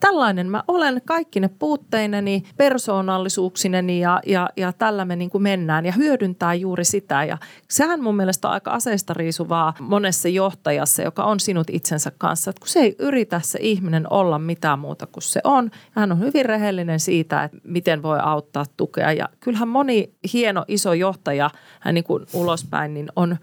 [0.00, 5.86] tällainen mä olen kaikki ne puutteineni, persoonallisuuksineni ja, ja, ja tällä me niin kuin mennään
[5.86, 7.24] ja hyödyntää juuri sitä.
[7.24, 7.38] Ja
[7.68, 12.60] sehän mun mielestä on aika aseista riisuvaa monessa johtajassa, joka on sinut itsensä kanssa, että
[12.60, 15.70] kun se ei yritä se ihminen olla mitään muuta kuin se on.
[15.90, 19.12] Hän on hyvin rehellinen siitä, että miten voi auttaa tukea.
[19.12, 23.36] Ja kyllähän moni hieno iso johtaja hän niin kuin ulospäin niin on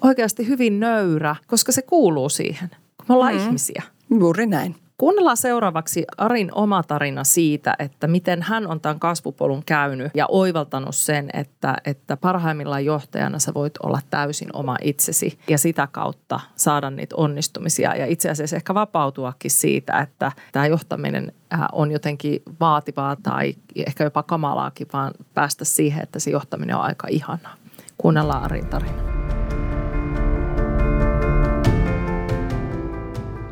[0.00, 3.40] oikeasti hyvin nöyrä, koska se kuuluu siihen, kun me ollaan mm.
[3.40, 3.82] ihmisiä.
[4.10, 4.83] Juuri näin.
[4.98, 10.94] Kuunnellaan seuraavaksi Arin oma tarina siitä, että miten hän on tämän kasvupolun käynyt ja oivaltanut
[10.94, 16.90] sen, että, että parhaimmillaan johtajana sä voit olla täysin oma itsesi ja sitä kautta saada
[16.90, 23.16] niitä onnistumisia ja itse asiassa ehkä vapautuakin siitä, että tämä johtaminen äh, on jotenkin vaativaa
[23.16, 23.54] tai
[23.86, 27.54] ehkä jopa kamalaakin, vaan päästä siihen, että se johtaminen on aika ihanaa.
[27.98, 29.23] Kuunnellaan Arin tarina.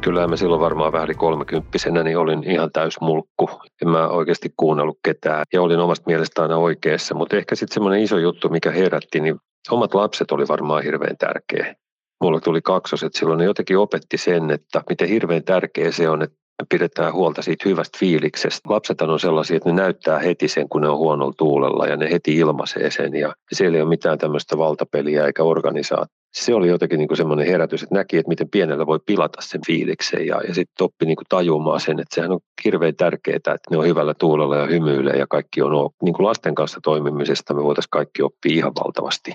[0.02, 3.50] Kyllähän mä silloin varmaan vähän kolmekymppisenä, niin olin ihan täys mulkku.
[3.82, 7.14] En mä oikeasti kuunnellut ketään ja olin omasta mielestä aina oikeassa.
[7.14, 9.36] Mutta ehkä sitten semmoinen iso juttu, mikä herätti, niin
[9.70, 11.74] omat lapset oli varmaan hirveän tärkeä.
[12.22, 16.36] Mulla tuli kaksoset silloin, ne jotenkin opetti sen, että miten hirveän tärkeä se on, että
[16.70, 18.70] pidetään huolta siitä hyvästä fiiliksestä.
[18.70, 22.10] Lapset on sellaisia, että ne näyttää heti sen, kun ne on huonolla tuulella ja ne
[22.10, 26.98] heti ilmaisee sen ja siellä ei ole mitään tämmöistä valtapeliä eikä organisaatio se oli jotenkin
[26.98, 30.84] niin semmoinen herätys, että näki, että miten pienellä voi pilata sen fiiliksen ja, ja sitten
[30.84, 34.66] oppi niin tajumaan sen, että sehän on hirveän tärkeää, että ne on hyvällä tuulella ja
[34.66, 39.32] hymyilee ja kaikki on niin kuin lasten kanssa toimimisesta me voitaisiin kaikki oppia ihan valtavasti.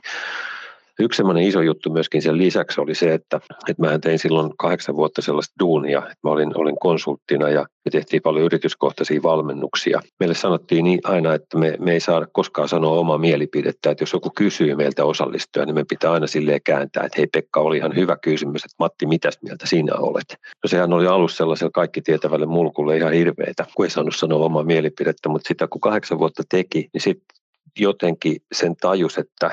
[1.00, 3.40] Yksi semmoinen iso juttu myöskin sen lisäksi oli se, että,
[3.70, 7.92] että mä tein silloin kahdeksan vuotta sellaista duunia, että mä olin, olin konsulttina ja me
[7.92, 10.00] tehtiin paljon yrityskohtaisia valmennuksia.
[10.20, 14.14] Meille sanottiin niin aina, että me, me ei saada koskaan sanoa omaa mielipidettä, että jos
[14.14, 17.96] joku kysyy meiltä osallistua, niin me pitää aina silleen kääntää, että hei Pekka, oli ihan
[17.96, 20.36] hyvä kysymys, että Matti, mitäs mieltä sinä olet?
[20.64, 24.64] No sehän oli alussa sellaisella kaikki tietävälle mulkulle ihan hirveetä, kun ei saanut sanoa omaa
[24.64, 27.38] mielipidettä, mutta sitä kun kahdeksan vuotta teki, niin sitten
[27.80, 29.52] jotenkin sen tajus, että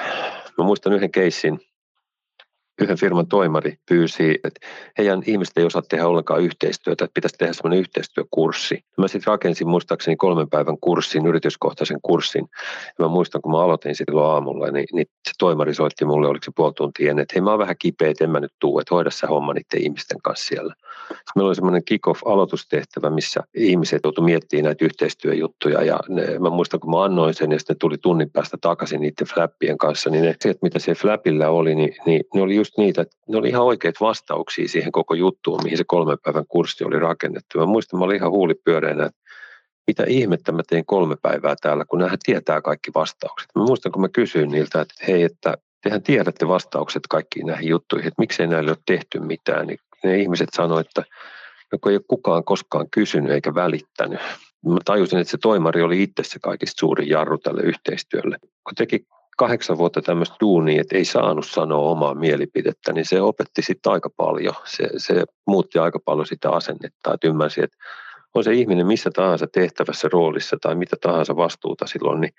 [0.58, 1.58] Mä muistan yhden keissin,
[2.80, 4.66] yhden firman toimari pyysi, että
[4.98, 8.84] heidän ihmiset ei osaa tehdä ollenkaan yhteistyötä, että pitäisi tehdä semmoinen yhteistyökurssi.
[8.98, 12.44] Mä sitten rakensin muistaakseni kolmen päivän kurssin, yrityskohtaisen kurssin.
[12.98, 16.44] Ja mä muistan, kun mä aloitin silloin aamulla, niin, niin se toimari soitti mulle, oliko
[16.44, 18.78] se puoli tuntia ennen, että hei mä oon vähän kipeä, että en mä nyt tuu,
[18.78, 20.74] että hoida sä homma niiden ihmisten kanssa siellä.
[21.08, 25.82] Sitten meillä oli semmoinen kick-off-aloitustehtävä, missä ihmiset joutuivat miettimään näitä yhteistyöjuttuja.
[25.82, 29.26] Ja ne, mä muistan, kun mä annoin sen ja sitten tuli tunnin päästä takaisin niiden
[29.34, 33.02] flappien kanssa, niin ne asiat, mitä siellä flapilla oli, niin, niin ne oli just niitä,
[33.02, 36.98] että ne oli ihan oikeita vastauksia siihen koko juttuun, mihin se kolmen päivän kurssi oli
[36.98, 37.58] rakennettu.
[37.58, 39.20] Mä muistan, mä olin ihan huulipyöreänä, että
[39.86, 43.48] mitä ihmettä mä tein kolme päivää täällä, kun nämähän tietää kaikki vastaukset.
[43.54, 48.08] Mä muistan, kun mä kysyin niiltä, että hei, että tehän tiedätte vastaukset kaikkiin näihin juttuihin,
[48.08, 51.04] että miksei näille ole tehty mitään, niin ne ihmiset sanoivat, että
[51.72, 54.20] joko ei ole kukaan koskaan kysynyt eikä välittänyt.
[54.66, 58.38] Mä tajusin, että se toimari oli itse se kaikista suurin jarru tälle yhteistyölle.
[58.40, 59.06] Kun teki
[59.36, 64.10] kahdeksan vuotta tämmöistä duunia, että ei saanut sanoa omaa mielipidettä, niin se opetti sitten aika
[64.16, 64.54] paljon.
[64.64, 67.76] Se, se muutti aika paljon sitä asennetta, että ymmärsi, että
[68.34, 72.32] on se ihminen missä tahansa tehtävässä roolissa tai mitä tahansa vastuuta silloin, niin,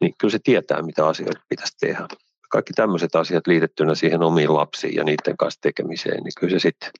[0.00, 2.08] niin kyllä se tietää, mitä asioita pitäisi tehdä.
[2.50, 6.90] Kaikki tämmöiset asiat liitettynä siihen omiin lapsiin ja niiden kanssa tekemiseen, niin kyllä se sitten,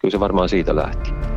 [0.00, 1.27] kyllä se varmaan siitä lähti.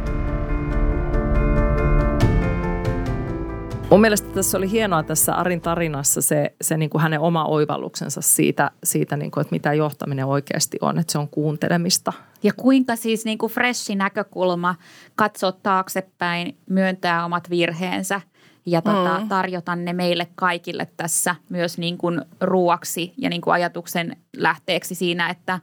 [3.92, 8.22] Mun mielestä tässä oli hienoa tässä Arin tarinassa se, se niin kuin hänen oma oivalluksensa
[8.22, 12.14] siitä, siitä niin kuin, että mitä johtaminen oikeasti on, että se on kuuntelemista.
[12.44, 14.76] Ja kuinka siis niin kuin freshi näkökulma
[15.16, 18.22] katsoa taaksepäin, myöntää omat virheensä
[18.66, 19.28] ja tota, mm.
[19.28, 25.30] tarjota ne meille kaikille tässä myös niin kuin ruuaksi ja niin kuin ajatuksen lähteeksi siinä,
[25.30, 25.60] että,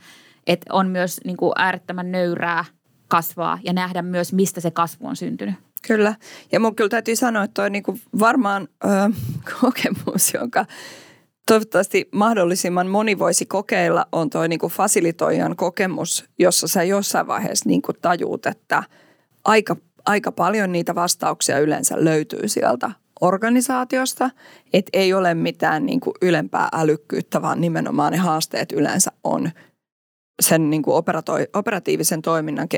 [0.47, 2.64] että on myös niin kuin äärettömän nöyrää
[3.09, 5.67] kasvaa ja nähdä myös, mistä se kasvu on syntynyt.
[5.87, 6.14] Kyllä.
[6.53, 8.89] Ja mun kyllä täytyy sanoa, että toi niinku varmaan ö,
[9.61, 10.66] kokemus, jonka
[11.47, 17.93] toivottavasti mahdollisimman moni voisi kokeilla, on toi niinku fasilitoijan kokemus, jossa sä jossain vaiheessa niinku
[17.93, 18.83] tajuut, että
[19.45, 19.76] aika,
[20.07, 24.31] aika paljon niitä vastauksia yleensä löytyy sieltä organisaatiosta,
[24.72, 29.51] että ei ole mitään niinku ylempää älykkyyttä, vaan nimenomaan ne haasteet yleensä on–
[30.41, 31.05] sen niin kuin
[31.53, 32.68] operatiivisen toiminnan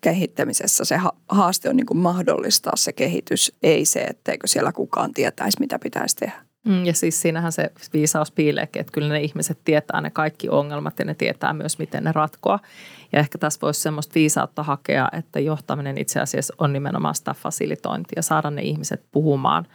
[0.00, 0.98] kehittämisessä se
[1.28, 6.16] haaste on niin kuin mahdollistaa se kehitys, ei se, etteikö siellä kukaan tietäisi, mitä pitäisi
[6.16, 6.34] tehdä.
[6.66, 10.98] Mm, ja siis siinähän se viisaus piileekin, että kyllä ne ihmiset tietää ne kaikki ongelmat
[10.98, 12.58] ja ne tietää myös, miten ne ratkoa.
[13.12, 18.22] Ja ehkä tässä voisi semmoista viisautta hakea, että johtaminen itse asiassa on nimenomaan sitä fasilitointia,
[18.22, 19.66] saada ne ihmiset puhumaan,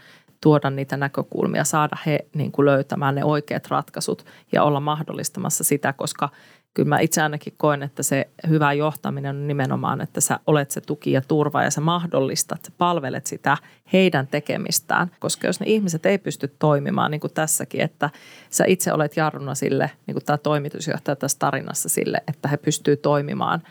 [0.41, 5.93] tuoda niitä näkökulmia, saada he niin kuin löytämään ne oikeat ratkaisut ja olla mahdollistamassa sitä,
[5.93, 6.29] koska–
[6.77, 10.81] kyllä mä itse ainakin koen, että se hyvä johtaminen on nimenomaan, että sä olet se
[10.81, 13.57] tuki ja turva ja sä mahdollistat, sä palvelet sitä
[13.93, 15.11] heidän tekemistään.
[15.19, 18.09] Koska jos ne ihmiset ei pysty toimimaan, niin kuin tässäkin, että
[18.49, 22.97] sä itse olet jarruna sille, niin kuin tämä toimitusjohtaja tässä tarinassa sille, että he pystyy
[22.97, 23.63] toimimaan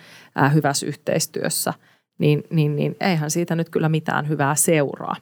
[0.55, 1.75] hyvässä yhteistyössä,
[2.19, 5.17] niin, niin, niin eihän siitä nyt kyllä mitään hyvää seuraa.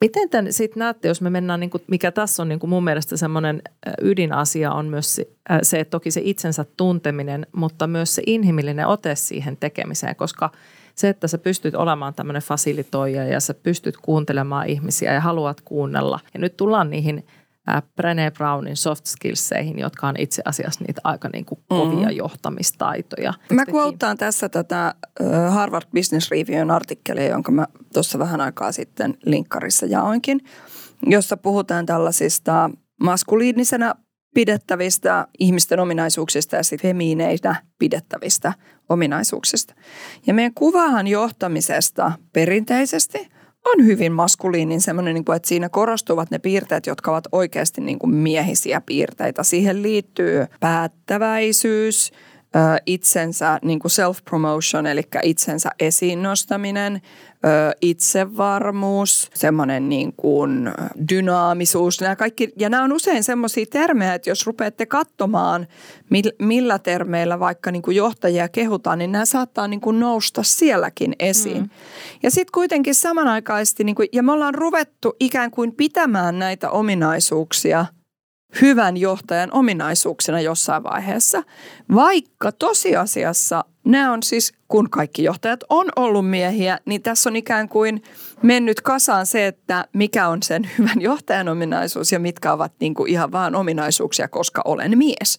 [0.00, 2.84] Miten te sitten näette, jos me mennään, niin kuin, mikä tässä on niin kuin mun
[2.84, 3.62] mielestä semmoinen
[4.02, 5.20] ydinasia on myös
[5.62, 10.50] se, että toki se itsensä tunteminen, mutta myös se inhimillinen ote siihen tekemiseen, koska
[10.94, 16.20] se, että sä pystyt olemaan tämmöinen fasilitoija ja sä pystyt kuuntelemaan ihmisiä ja haluat kuunnella.
[16.34, 17.24] Ja nyt tullaan niihin–
[17.96, 22.16] Brené Brownin soft skillseihin, jotka on itse asiassa niitä aika niin kuin kovia mm.
[22.16, 23.34] johtamistaitoja.
[23.52, 24.94] Mä kuottaan tässä tätä
[25.50, 30.40] Harvard Business Reviewn artikkelia, jonka mä tuossa vähän aikaa sitten linkkarissa jaoinkin,
[31.06, 32.70] jossa puhutaan tällaisista
[33.02, 33.94] maskuliinisena
[34.34, 38.52] pidettävistä ihmisten ominaisuuksista ja sitten femiineitä pidettävistä
[38.88, 39.74] ominaisuuksista.
[40.26, 43.28] Ja meidän kuvahan johtamisesta perinteisesti–
[43.68, 47.98] on hyvin maskuliinin semmoinen, niin kuin, että siinä korostuvat ne piirteet, jotka ovat oikeasti niin
[47.98, 49.42] kuin miehisiä piirteitä.
[49.42, 52.12] Siihen liittyy päättäväisyys,
[52.86, 57.02] itsensä niin kuin self-promotion, eli itsensä esiin nostaminen,
[57.80, 60.70] itsevarmuus, semmoinen niin kuin
[61.08, 62.00] dynaamisuus.
[62.00, 65.66] Nämä kaikki, ja nämä on usein semmoisia termejä, että jos rupeatte katsomaan,
[66.38, 71.62] millä termeillä vaikka niin kuin johtajia kehutaan, niin nämä saattaa niin kuin nousta sielläkin esiin.
[71.62, 71.70] Mm.
[72.22, 77.86] Ja sitten kuitenkin samanaikaisesti, niin kuin, ja me ollaan ruvettu ikään kuin pitämään näitä ominaisuuksia–
[78.60, 81.42] hyvän johtajan ominaisuuksina jossain vaiheessa,
[81.94, 87.68] vaikka tosiasiassa nämä on siis, kun kaikki johtajat on ollut miehiä, niin tässä on ikään
[87.68, 88.02] kuin
[88.42, 93.10] mennyt kasaan se, että mikä on sen hyvän johtajan ominaisuus ja mitkä ovat niin kuin
[93.10, 95.38] ihan vaan ominaisuuksia, koska olen mies.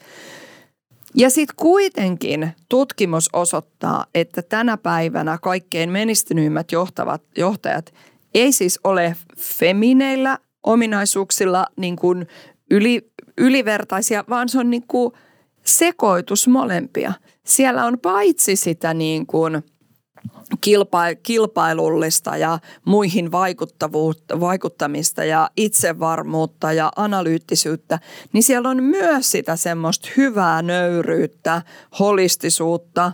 [1.16, 7.94] Ja sitten kuitenkin tutkimus osoittaa, että tänä päivänä kaikkein menestynyimmät johtavat, johtajat
[8.34, 12.28] ei siis ole femineillä ominaisuuksilla niin kuin
[12.72, 15.14] yli, ylivertaisia, vaan se on niin kuin
[15.66, 17.14] sekoitus molempia.
[17.46, 19.64] Siellä on paitsi sitä niin kuin
[21.24, 28.00] kilpailullista ja muihin vaikuttavuutta, vaikuttamista ja itsevarmuutta ja analyyttisyyttä,
[28.34, 31.62] niin siellä on myös sitä semmoista hyvää nöyryyttä,
[32.00, 33.12] holistisuutta,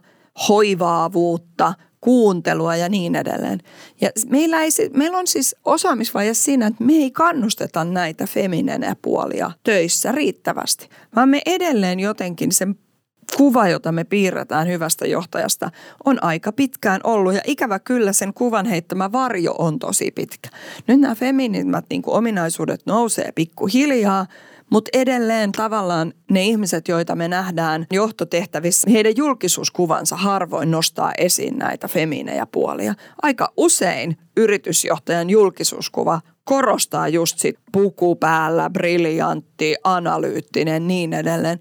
[0.50, 1.74] hoivaavuutta,
[2.06, 3.60] kuuntelua ja niin edelleen.
[4.02, 9.52] Ja meillä, ei, meillä on siis osaamisvaje siinä, että me ei kannusteta näitä feminenä puolia
[9.64, 12.76] töissä riittävästi, vaan me edelleen jotenkin sen
[13.38, 15.72] kuva, jota me piirretään hyvästä johtajasta,
[16.06, 17.34] on aika pitkään ollut.
[17.34, 20.50] Ja ikävä kyllä sen kuvan heittämä varjo on tosi pitkä.
[20.88, 24.26] Nyt nämä feminimät niin ominaisuudet nousee pikkuhiljaa–
[24.72, 31.88] mutta edelleen tavallaan ne ihmiset, joita me nähdään johtotehtävissä, heidän julkisuuskuvansa harvoin nostaa esiin näitä
[31.88, 32.94] femiinejä puolia.
[33.22, 41.60] Aika usein yritysjohtajan julkisuuskuva korostaa just sit puku päällä, briljantti, analyyttinen, niin edelleen.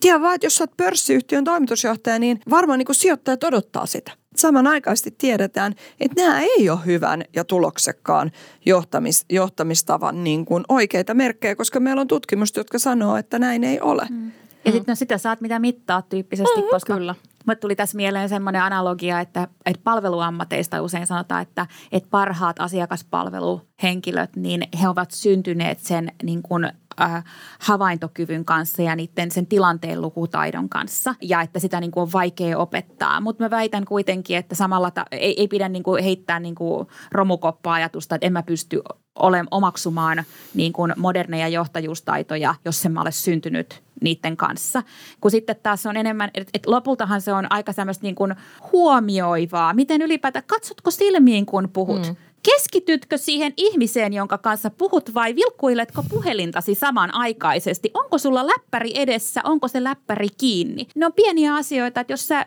[0.00, 5.74] Tiedä vaan, että jos olet pörssiyhtiön toimitusjohtaja, niin varmaan niin sijoittajat odottaa sitä samanaikaisesti tiedetään,
[6.00, 8.30] että nämä ei ole hyvän ja tuloksekkaan
[8.66, 13.80] johtamis, johtamistavan niin kuin oikeita merkkejä, koska meillä on tutkimusta, jotka sanoo, että näin ei
[13.80, 14.06] ole.
[14.10, 14.32] Mm.
[14.64, 17.14] Ja sitten no sitä saat mitä mittaa tyyppisesti, mm-hmm, koska kyllä.
[17.46, 24.36] Mulle tuli tässä mieleen semmoinen analogia, että, että palveluammateista usein sanotaan, että, että parhaat asiakaspalveluhenkilöt,
[24.36, 26.64] niin he ovat syntyneet sen niin kuin
[27.00, 27.24] äh,
[27.60, 32.58] havaintokyvyn kanssa ja niiden sen tilanteen lukutaidon kanssa ja että sitä niin kuin on vaikea
[32.58, 33.20] opettaa.
[33.20, 36.88] Mutta mä väitän kuitenkin, että samalla ta- ei, ei pidä niin kuin heittää niin kuin
[37.12, 38.82] romukoppa-ajatusta, että en mä pysty
[39.18, 44.82] ole omaksumaan niin kuin moderneja johtajuustaitoja, jos en mä ole syntynyt niiden kanssa.
[45.20, 48.34] Kun sitten taas on enemmän, että et lopultahan se on aika semmoista niin kuin
[48.72, 49.74] huomioivaa.
[49.74, 52.06] Miten ylipäätään, katsotko silmiin kun puhut?
[52.06, 52.16] Mm.
[52.42, 57.90] Keskitytkö siihen ihmiseen, jonka kanssa puhut vai vilkkuiletko puhelintasi samanaikaisesti?
[57.94, 60.86] Onko sulla läppäri edessä, onko se läppäri kiinni?
[60.94, 62.46] Ne on pieniä asioita, että jos sä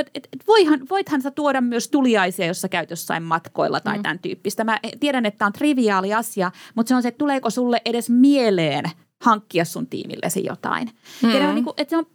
[0.00, 3.96] et, et, et voihan, voithan sä tuoda myös tuliaisia, jos sä käyt jossain matkoilla tai
[3.96, 4.02] mm.
[4.02, 4.64] tämän tyyppistä.
[4.64, 8.10] Mä tiedän, että tämä on triviaali asia, mutta se on se, että tuleeko sulle edes
[8.10, 8.84] mieleen
[9.24, 10.90] hankkia sun tiimillesi jotain.
[11.22, 11.30] Mm.
[11.30, 12.06] Ja niin kuin, että se on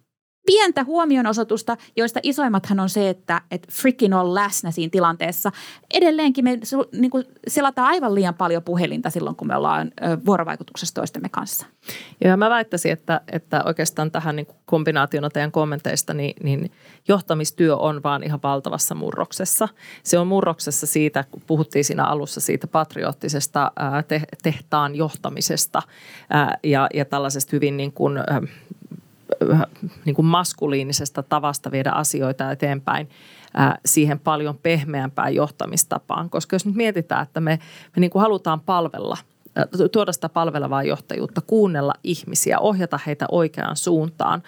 [0.46, 5.52] pientä huomionosoitusta, joista isoimmathan on se, että, että freaking on läsnä siinä tilanteessa.
[5.94, 6.60] Edelleenkin me
[6.92, 9.92] niin kuin, selataan aivan liian paljon puhelinta silloin, kun me ollaan
[10.26, 11.66] vuorovaikutuksessa toistemme kanssa.
[12.24, 16.72] Ja mä väittäisin, että, että oikeastaan tähän niin kombinaationa teidän kommenteista, niin, niin
[17.08, 19.68] johtamistyö on vaan ihan valtavassa murroksessa.
[20.04, 23.72] Se on murroksessa siitä, kun puhuttiin siinä alussa siitä patriottisesta
[24.08, 25.82] te, tehtaan johtamisesta
[26.64, 28.18] ja, ja tällaisesta hyvin niin kuin,
[30.06, 33.10] niin kuin maskuliinisesta tavasta viedä asioita eteenpäin
[33.86, 36.30] siihen paljon pehmeämpään johtamistapaan.
[36.30, 37.60] Koska jos nyt mietitään, että me,
[37.96, 39.18] me niin kuin halutaan palvella
[39.92, 44.44] tuoda sitä palvelevaa johtajuutta, kuunnella ihmisiä, ohjata heitä oikeaan suuntaan,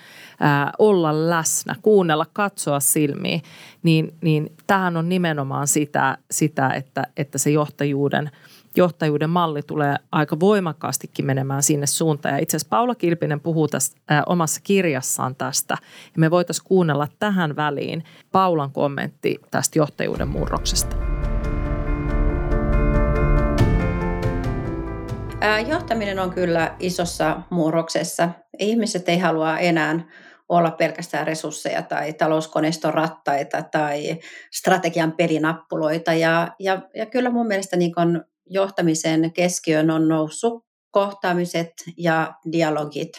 [0.79, 3.41] olla läsnä, kuunnella, katsoa silmiin,
[3.83, 8.31] niin, niin tämähän on nimenomaan sitä, sitä että, että se johtajuuden–
[8.75, 12.35] johtajuuden malli tulee aika voimakkaastikin menemään sinne suuntaan.
[12.35, 15.77] Ja itse asiassa Paula Kilpinen puhuu tästä, ää, omassa kirjassaan tästä.
[16.03, 21.00] Ja me voitaisiin kuunnella tähän väliin Paulan kommentti tästä johtajuuden murroksesta.
[25.67, 28.29] Johtaminen on kyllä isossa murroksessa.
[28.59, 29.99] Ihmiset ei halua enää
[30.49, 34.19] olla pelkästään resursseja tai talouskoneiston rattaita tai
[34.51, 36.13] strategian pelinappuloita.
[36.13, 43.09] Ja, ja, ja kyllä mun mielestä niin kun johtamisen keskiöön on noussut kohtaamiset ja dialogit.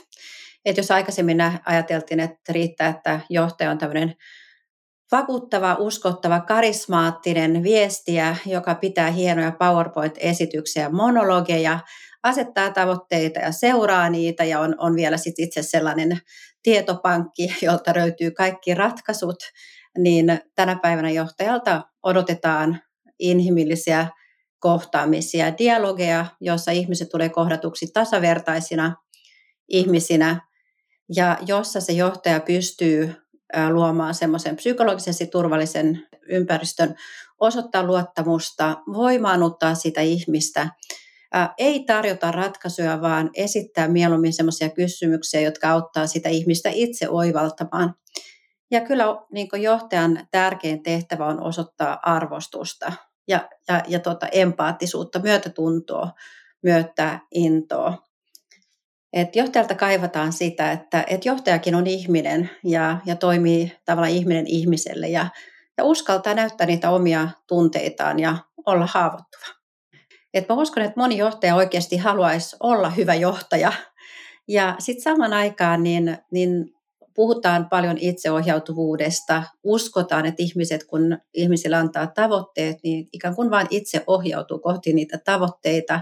[0.64, 4.14] Et jos aikaisemmin ajateltiin, että riittää, että johtaja on tämmöinen
[5.12, 11.78] vakuuttava, uskottava, karismaattinen viestiä, joka pitää hienoja PowerPoint-esityksiä, monologeja,
[12.22, 16.18] asettaa tavoitteita ja seuraa niitä ja on, on vielä sit itse sellainen
[16.62, 19.36] tietopankki, jolta löytyy kaikki ratkaisut,
[19.98, 22.80] niin tänä päivänä johtajalta odotetaan
[23.18, 24.06] inhimillisiä
[24.58, 28.96] kohtaamisia, dialogeja, joissa ihmiset tulee kohdatuksi tasavertaisina
[29.68, 30.40] ihmisinä
[31.16, 33.14] ja jossa se johtaja pystyy
[33.70, 36.94] luomaan semmoisen psykologisesti turvallisen ympäristön,
[37.40, 40.68] osoittaa luottamusta, voimaanuttaa sitä ihmistä,
[41.58, 47.94] ei tarjota ratkaisuja, vaan esittää mieluummin semmoisia kysymyksiä, jotka auttaa sitä ihmistä itse oivaltamaan.
[48.70, 52.92] Ja kyllä niin johtajan tärkein tehtävä on osoittaa arvostusta
[53.28, 56.10] ja, ja, ja tota empaattisuutta, myötätuntoa,
[56.62, 57.98] myötä intoa.
[59.12, 65.08] Et johtajalta kaivataan sitä, että et johtajakin on ihminen ja, ja toimii tavallaan ihminen ihmiselle
[65.08, 65.26] ja,
[65.78, 69.61] ja uskaltaa näyttää niitä omia tunteitaan ja olla haavoittuva.
[70.34, 73.72] Et mä uskon, että moni johtaja oikeasti haluaisi olla hyvä johtaja.
[74.48, 76.74] Ja sitten saman aikaan niin, niin
[77.14, 84.04] puhutaan paljon itseohjautuvuudesta, uskotaan, että ihmiset, kun ihmisille antaa tavoitteet, niin ikään kuin vain itse
[84.06, 86.00] ohjautuu kohti niitä tavoitteita.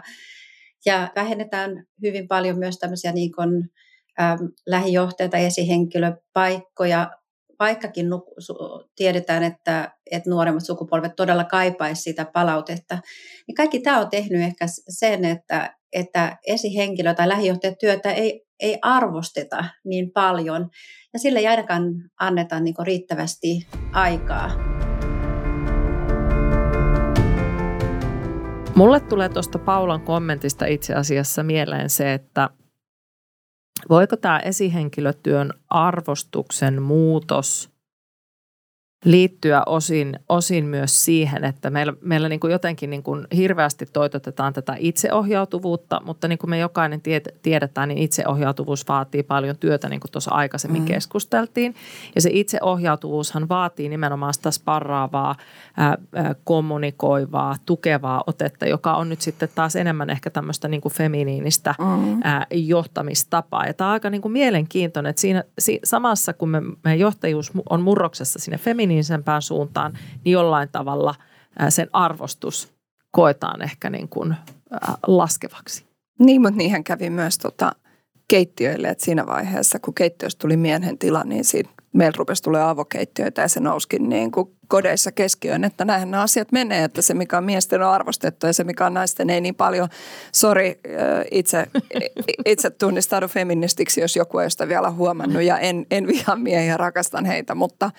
[0.87, 3.71] Ja vähennetään hyvin paljon myös tämmöisiä niin kuin,
[4.21, 7.11] äm, lähijohtajia tai esihenkilöpaikkoja,
[7.61, 8.07] vaikkakin
[8.97, 12.99] tiedetään, että, että nuoremmat sukupolvet todella kaipaisivat sitä palautetta,
[13.47, 19.65] niin kaikki tämä on tehnyt ehkä sen, että, että esihenkilö tai lähijohtajatyötä ei, ei arvosteta
[19.85, 20.69] niin paljon
[21.13, 21.83] ja sille ei ainakaan
[22.21, 24.51] anneta niin riittävästi aikaa.
[28.75, 32.51] Mulle tulee tuosta Paulan kommentista itse asiassa mieleen se, että
[33.89, 37.71] voiko tämä esihenkilötyön arvostuksen muutos
[39.05, 44.53] liittyä osin, osin myös siihen, että meillä, meillä niin kuin jotenkin niin kuin hirveästi toitotetaan
[44.53, 47.01] tätä itseohjautuvuutta, mutta niin kuin me jokainen
[47.43, 50.87] tiedetään, niin itseohjautuvuus vaatii paljon työtä, niin kuin tuossa aikaisemmin mm.
[50.87, 51.75] keskusteltiin.
[52.15, 55.37] Ja se itseohjautuvuushan vaatii nimenomaan sitä sparraavaa,
[55.77, 55.97] ää,
[56.45, 62.21] kommunikoivaa, tukevaa otetta, joka on nyt sitten taas enemmän ehkä tämmöistä niin kuin feminiinistä mm.
[62.25, 63.67] ää, johtamistapaa.
[63.67, 65.45] Ja tämä on aika niin kuin mielenkiintoinen, että siinä
[65.85, 69.93] samassa kun me, meidän johtajuus on murroksessa sinne feminiinistä, feminiinisempään suuntaan,
[70.25, 71.15] niin jollain tavalla
[71.69, 72.73] sen arvostus
[73.11, 74.35] koetaan ehkä niin kuin
[75.07, 75.85] laskevaksi.
[76.19, 77.73] Niin, mutta niinhän kävi myös tota
[78.29, 83.43] keittiöille, että siinä vaiheessa, kun keittiöstä tuli miehen tila, niin siinä meillä rupesi tulee avokeittiöitä
[83.43, 87.39] ja se nouskin niin kuin kodeissa keskiöön, että näinhän nämä asiat menee, että se mikä
[87.39, 89.89] on miesten on arvostettu ja se mikä on naisten ei niin paljon.
[90.33, 90.81] Sori,
[91.31, 91.67] itse,
[92.47, 97.25] itse tunnistaudun feministiksi, jos joku ei sitä vielä huomannut ja en, en vihaa miehiä, rakastan
[97.25, 97.91] heitä, mutta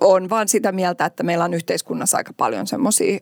[0.00, 3.18] on vaan sitä mieltä, että meillä on yhteiskunnassa aika paljon semmoisia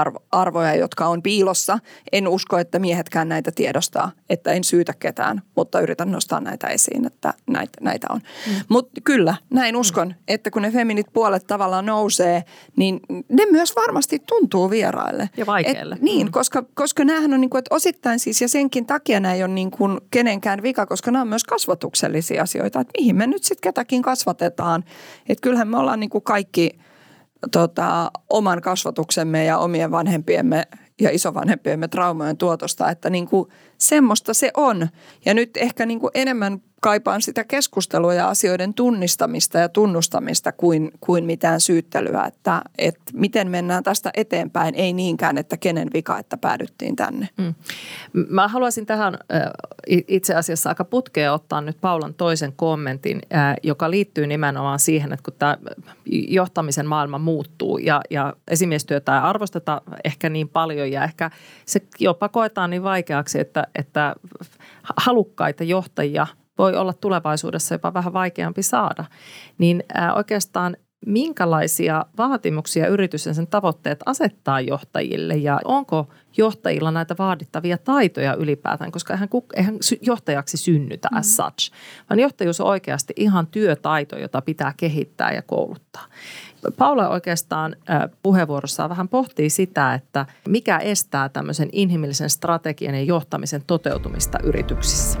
[0.00, 1.78] arvo, arvoja, jotka on piilossa.
[2.12, 7.06] En usko, että miehetkään näitä tiedostaa, että en syytä ketään, mutta yritän nostaa näitä esiin,
[7.06, 8.20] että näitä, näitä on.
[8.46, 8.54] Mm.
[8.68, 10.14] Mutta kyllä, näin uskon, mm.
[10.28, 12.44] että kun ne feminit puolet tavallaan nousee,
[12.76, 15.30] niin ne myös varmasti tuntuu vieraille.
[15.36, 15.94] Ja vaikeille.
[15.94, 16.32] Et, niin, mm.
[16.32, 19.52] koska, koska näähän on niin kuin, että osittain siis, ja senkin takia nämä ei ole
[19.52, 23.68] niin kuin kenenkään vika, koska nämä on myös kasvatuksellisia asioita, että mihin me nyt sitten
[23.68, 24.84] ketäkin kasvatetaan.
[25.28, 26.70] Että kyllähän me ollaan niin kuin kaikki–
[27.52, 30.64] tota, oman kasvatuksemme ja omien vanhempiemme
[31.00, 34.88] ja isovanhempiemme traumojen tuotosta, että niin kuin semmoista se on.
[35.24, 40.90] Ja nyt ehkä niin kuin enemmän kaipaan sitä keskustelua ja asioiden tunnistamista ja tunnustamista kuin,
[41.00, 46.36] kuin mitään syyttelyä, että, että miten mennään tästä eteenpäin, ei niinkään, että kenen vika, että
[46.36, 47.28] päädyttiin tänne.
[47.36, 47.54] Mm.
[48.12, 49.18] Mä haluaisin tähän
[49.86, 53.20] itse asiassa aika putkeen ottaa nyt Paulan toisen kommentin,
[53.62, 55.58] joka liittyy nimenomaan siihen, että kun tämä
[56.28, 61.30] johtamisen maailma muuttuu ja, ja esimiestyötä ei arvosteta ehkä niin paljon ja ehkä
[61.66, 64.14] se jopa koetaan niin vaikeaksi, että, että
[64.96, 66.26] halukkaita johtajia–
[66.58, 69.04] voi olla tulevaisuudessa jopa vähän vaikeampi saada,
[69.58, 77.78] niin oikeastaan minkälaisia vaatimuksia yritys ja sen tavoitteet asettaa johtajille ja onko johtajilla näitä vaadittavia
[77.78, 81.44] taitoja ylipäätään, koska eihän, eihän johtajaksi synnytä as mm.
[81.44, 81.72] such,
[82.10, 86.06] vaan johtajuus on oikeasti ihan työtaito, jota pitää kehittää ja kouluttaa.
[86.78, 87.76] Paula oikeastaan
[88.22, 95.18] puheenvuorossaan vähän pohtii sitä, että mikä estää tämmöisen inhimillisen strategian ja johtamisen toteutumista yrityksissä.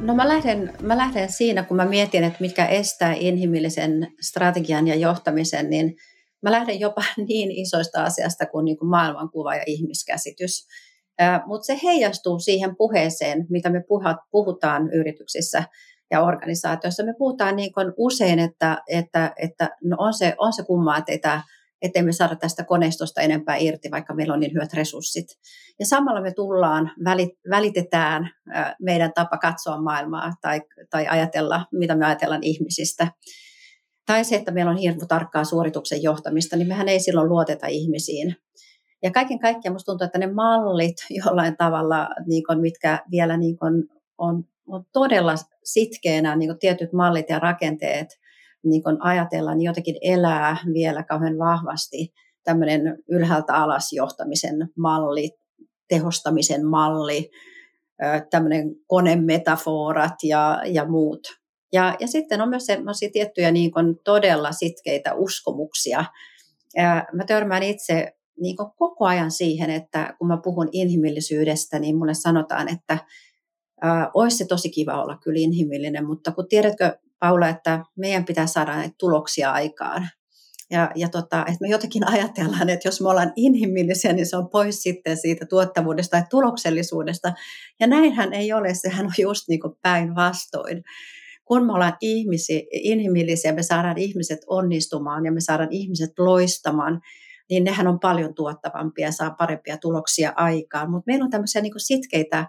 [0.00, 4.94] No mä lähden, mä lähden siinä, kun mä mietin, että mitkä estää inhimillisen strategian ja
[4.94, 5.96] johtamisen, niin
[6.42, 10.66] mä lähden jopa niin isoista asiasta kuin, niin kuin maailmankuva ja ihmiskäsitys.
[11.46, 13.84] Mutta se heijastuu siihen puheeseen, mitä me
[14.30, 15.64] puhutaan yrityksissä
[16.10, 17.04] ja organisaatioissa.
[17.04, 21.12] Me puhutaan niin kuin usein, että, että, että no on, se, on se kumma, että
[21.12, 21.42] ei tämä
[21.82, 25.26] ettei me saada tästä koneistosta enempää irti, vaikka meillä on niin hyvät resurssit.
[25.78, 26.90] Ja samalla me tullaan,
[27.50, 28.30] välitetään
[28.82, 33.08] meidän tapa katsoa maailmaa tai, tai ajatella, mitä me ajatellaan ihmisistä.
[34.06, 38.36] Tai se, että meillä on hirmu tarkkaa suorituksen johtamista, niin mehän ei silloin luoteta ihmisiin.
[39.02, 43.58] Ja kaiken kaikkiaan minusta tuntuu, että ne mallit jollain tavalla, niin kuin, mitkä vielä niin
[43.58, 43.84] kuin,
[44.18, 45.34] on, on todella
[45.66, 48.08] sitkeänä, niin kuin tietyt mallit ja rakenteet–
[48.66, 52.12] niin kun ajatellaan, niin jotenkin elää vielä kauhean vahvasti
[52.44, 55.30] tämmöinen ylhäältä alas johtamisen malli,
[55.88, 57.30] tehostamisen malli,
[58.30, 61.20] tämmöinen konemetaforat ja, ja muut.
[61.72, 66.04] Ja, ja sitten on myös sellaisia tiettyjä niin kuin todella sitkeitä uskomuksia.
[66.76, 71.96] Ja mä törmään itse niin kuin koko ajan siihen, että kun mä puhun inhimillisyydestä, niin
[71.96, 72.98] mulle sanotaan, että
[73.82, 78.46] ää, olisi se tosi kiva olla kyllä inhimillinen, mutta kun tiedätkö Paula, että meidän pitää
[78.46, 80.08] saada näitä tuloksia aikaan.
[80.70, 84.48] Ja, ja tota, että me jotenkin ajatellaan, että jos me ollaan inhimillisiä, niin se on
[84.48, 87.32] pois sitten siitä tuottavuudesta ja tuloksellisuudesta.
[87.80, 90.84] Ja näinhän ei ole, sehän on just niin päinvastoin.
[91.44, 97.00] Kun me ollaan ihmisi, inhimillisiä, me saadaan ihmiset onnistumaan ja me saadaan ihmiset loistamaan,
[97.50, 100.90] niin nehän on paljon tuottavampia ja saa parempia tuloksia aikaan.
[100.90, 102.48] Mutta meillä on tämmöisiä niin sitkeitä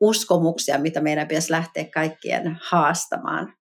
[0.00, 3.54] uskomuksia, mitä meidän pitäisi lähteä kaikkien haastamaan.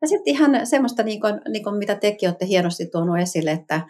[0.00, 3.80] Ja sitten ihan semmoista, niin kuin, niin kuin mitä tekin olette hienosti tuonut esille, että,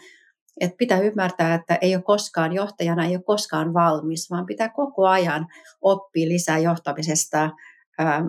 [0.60, 5.06] että pitää ymmärtää, että ei ole koskaan johtajana, ei ole koskaan valmis, vaan pitää koko
[5.06, 5.46] ajan
[5.80, 7.50] oppia lisää johtamisesta,
[8.00, 8.26] ähm,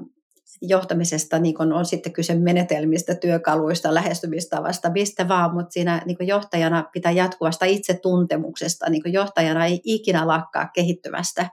[0.62, 6.84] johtamisesta, niin kuin on sitten kyse menetelmistä, työkaluista, lähestymistavasta, mistä vaan, mutta siinä niin johtajana
[6.94, 11.50] pitää jatkuvasta itsetuntemuksesta, niin johtajana ei ikinä lakkaa kehittyvästä.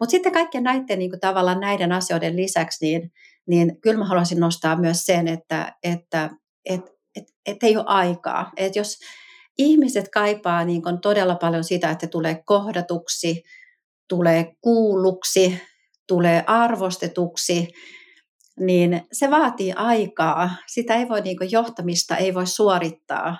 [0.00, 3.12] Mutta sitten kaikkien näiden niin kuin tavallaan näiden asioiden lisäksi, niin
[3.50, 6.30] niin kyllä mä haluaisin nostaa myös sen, että, että
[6.64, 6.80] et,
[7.16, 8.52] et, et ei ole aikaa.
[8.56, 8.98] Et jos
[9.58, 13.42] ihmiset kaipaa niin kun todella paljon sitä, että tulee kohdatuksi,
[14.08, 15.60] tulee kuulluksi,
[16.06, 17.68] tulee arvostetuksi,
[18.60, 20.50] niin se vaatii aikaa.
[20.66, 23.36] Sitä ei voi, niin johtamista ei voi suorittaa.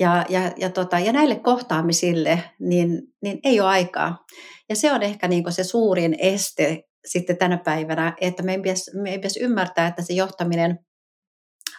[0.00, 4.24] Ja, ja, ja, tota, ja näille kohtaamisille niin, niin ei ole aikaa.
[4.68, 9.20] Ja se on ehkä niin se suurin este sitten tänä päivänä, että meidän pitäisi, meidän
[9.20, 10.78] pitäisi ymmärtää, että se johtaminen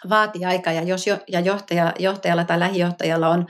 [0.08, 3.46] vaatii aikaa ja jos jo, ja johtaja, johtajalla tai lähijohtajalla on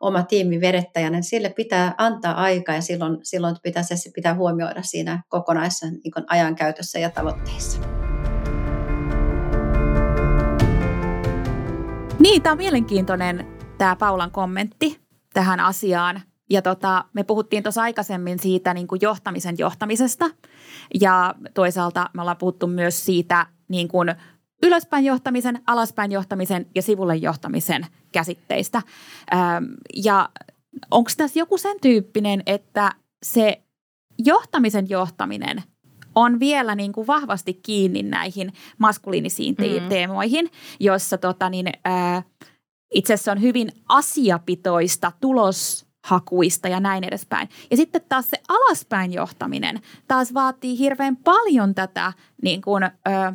[0.00, 4.82] oma tiimi vedettäjä, niin sille pitää antaa aikaa ja silloin, silloin pitää se pitää huomioida
[4.82, 7.80] siinä kokonaisessa niin ajankäytössä ja tavoitteissa.
[12.18, 15.00] Niin, tämä on mielenkiintoinen tämä Paulan kommentti
[15.34, 16.20] tähän asiaan.
[16.50, 20.30] Ja tota, me puhuttiin tuossa aikaisemmin siitä niin kuin johtamisen johtamisesta
[21.00, 24.14] ja toisaalta me ollaan puhuttu myös siitä niin kuin
[24.62, 28.82] ylöspäin johtamisen, alaspäin johtamisen ja sivulle johtamisen käsitteistä.
[29.34, 29.64] Ähm,
[29.96, 30.28] ja
[30.90, 33.62] onko tässä joku sen tyyppinen, että se
[34.18, 35.62] johtamisen johtaminen
[36.14, 39.88] on vielä niin kuin vahvasti kiinni näihin maskuliinisiin te- mm.
[39.88, 40.50] teemoihin,
[40.80, 42.22] jossa tota niin, ää,
[42.94, 47.48] itse asiassa on hyvin asiapitoista tuloshakuista ja näin edespäin.
[47.70, 52.12] Ja sitten taas se alaspäin johtaminen taas vaatii hirveän paljon tätä
[52.42, 53.32] niin kuin, ää,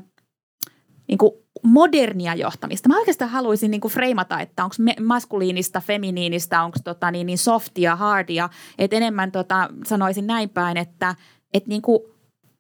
[1.08, 1.32] niin kuin
[1.64, 2.90] modernia johtamista.
[2.90, 7.96] Mä oikeastaan haluaisin niin kuin freimata, että onko maskuliinista, feminiinistä, onko tota niin, niin softia,
[7.96, 8.50] hardia.
[8.78, 11.16] Että enemmän tota, sanoisin näin päin, että
[11.54, 12.13] et niin kuin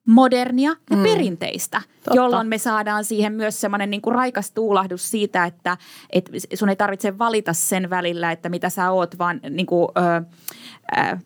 [0.07, 1.03] modernia ja mm.
[1.03, 2.15] perinteistä, Totta.
[2.15, 5.77] jolloin me saadaan siihen myös semmoinen niin kuin raikas tuulahdus siitä, että
[6.09, 10.21] et sun ei tarvitse valita sen välillä, että mitä sä oot, vaan niin kuin, ö,
[10.97, 11.17] ö,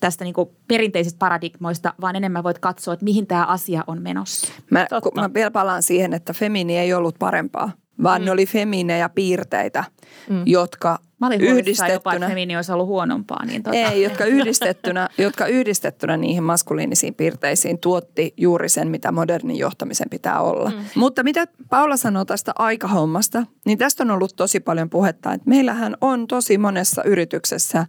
[0.00, 4.52] tästä niin kuin perinteisistä paradigmoista, vaan enemmän voit katsoa, että mihin tämä asia on menossa.
[4.70, 7.70] Mä, mä vielä palaan siihen, että femini ei ollut parempaa,
[8.02, 8.24] vaan mm.
[8.24, 9.84] ne oli feminejä piirteitä,
[10.30, 10.42] mm.
[10.46, 13.44] jotka Mä olin yhdistettynä, jopa, että olisi ollut huonompaa.
[13.44, 13.76] Niin tota.
[13.76, 20.40] Ei, jotka yhdistettynä, jotka yhdistettynä niihin maskuliinisiin piirteisiin tuotti juuri sen, mitä modernin johtamisen pitää
[20.40, 20.70] olla.
[20.70, 20.84] Mm.
[20.94, 25.96] Mutta mitä Paula sanoo tästä aikahommasta, niin tästä on ollut tosi paljon puhetta, että meillähän
[26.00, 27.86] on tosi monessa yrityksessä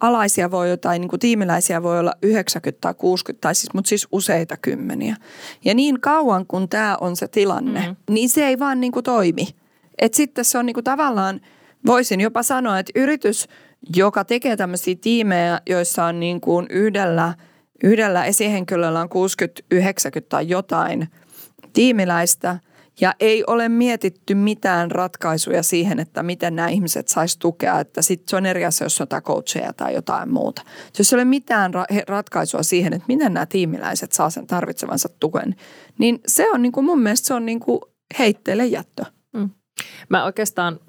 [0.00, 4.08] alaisia voi jotain, niin kuin tiimiläisiä voi olla 90 tai 60 tai siis, mutta siis
[4.12, 5.16] useita kymmeniä.
[5.64, 8.14] Ja niin kauan kun tämä on se tilanne, mm.
[8.14, 9.48] niin se ei vaan niin kuin toimi.
[9.98, 11.40] Et sitten se on niin kuin tavallaan–
[11.86, 13.48] Voisin jopa sanoa, että yritys,
[13.96, 17.34] joka tekee tämmöisiä tiimejä, joissa on niin kuin yhdellä,
[17.84, 21.08] yhdellä esihenkilöllä on 60, 90 tai jotain
[21.72, 22.58] tiimiläistä
[23.00, 28.30] ja ei ole mietitty mitään ratkaisuja siihen, että miten nämä ihmiset saisi tukea, että sitten
[28.30, 30.62] se on eri asia, jos on jotain coacheja tai jotain muuta.
[30.98, 35.56] Jos ei ole mitään ra- ratkaisua siihen, että miten nämä tiimiläiset saa sen tarvitsevansa tuen,
[35.98, 37.80] niin se on niin kuin mun mielestä se on niin kuin
[38.18, 39.04] heitteille jättö.
[39.32, 39.50] Mm.
[40.08, 40.80] Mä oikeastaan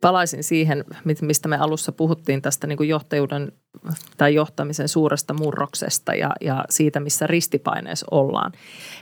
[0.00, 0.84] palaisin siihen,
[1.22, 3.52] mistä me alussa puhuttiin tästä niin kuin johtajuuden
[4.16, 8.52] tai johtamisen suuresta murroksesta ja, ja siitä, missä ristipaineessa ollaan.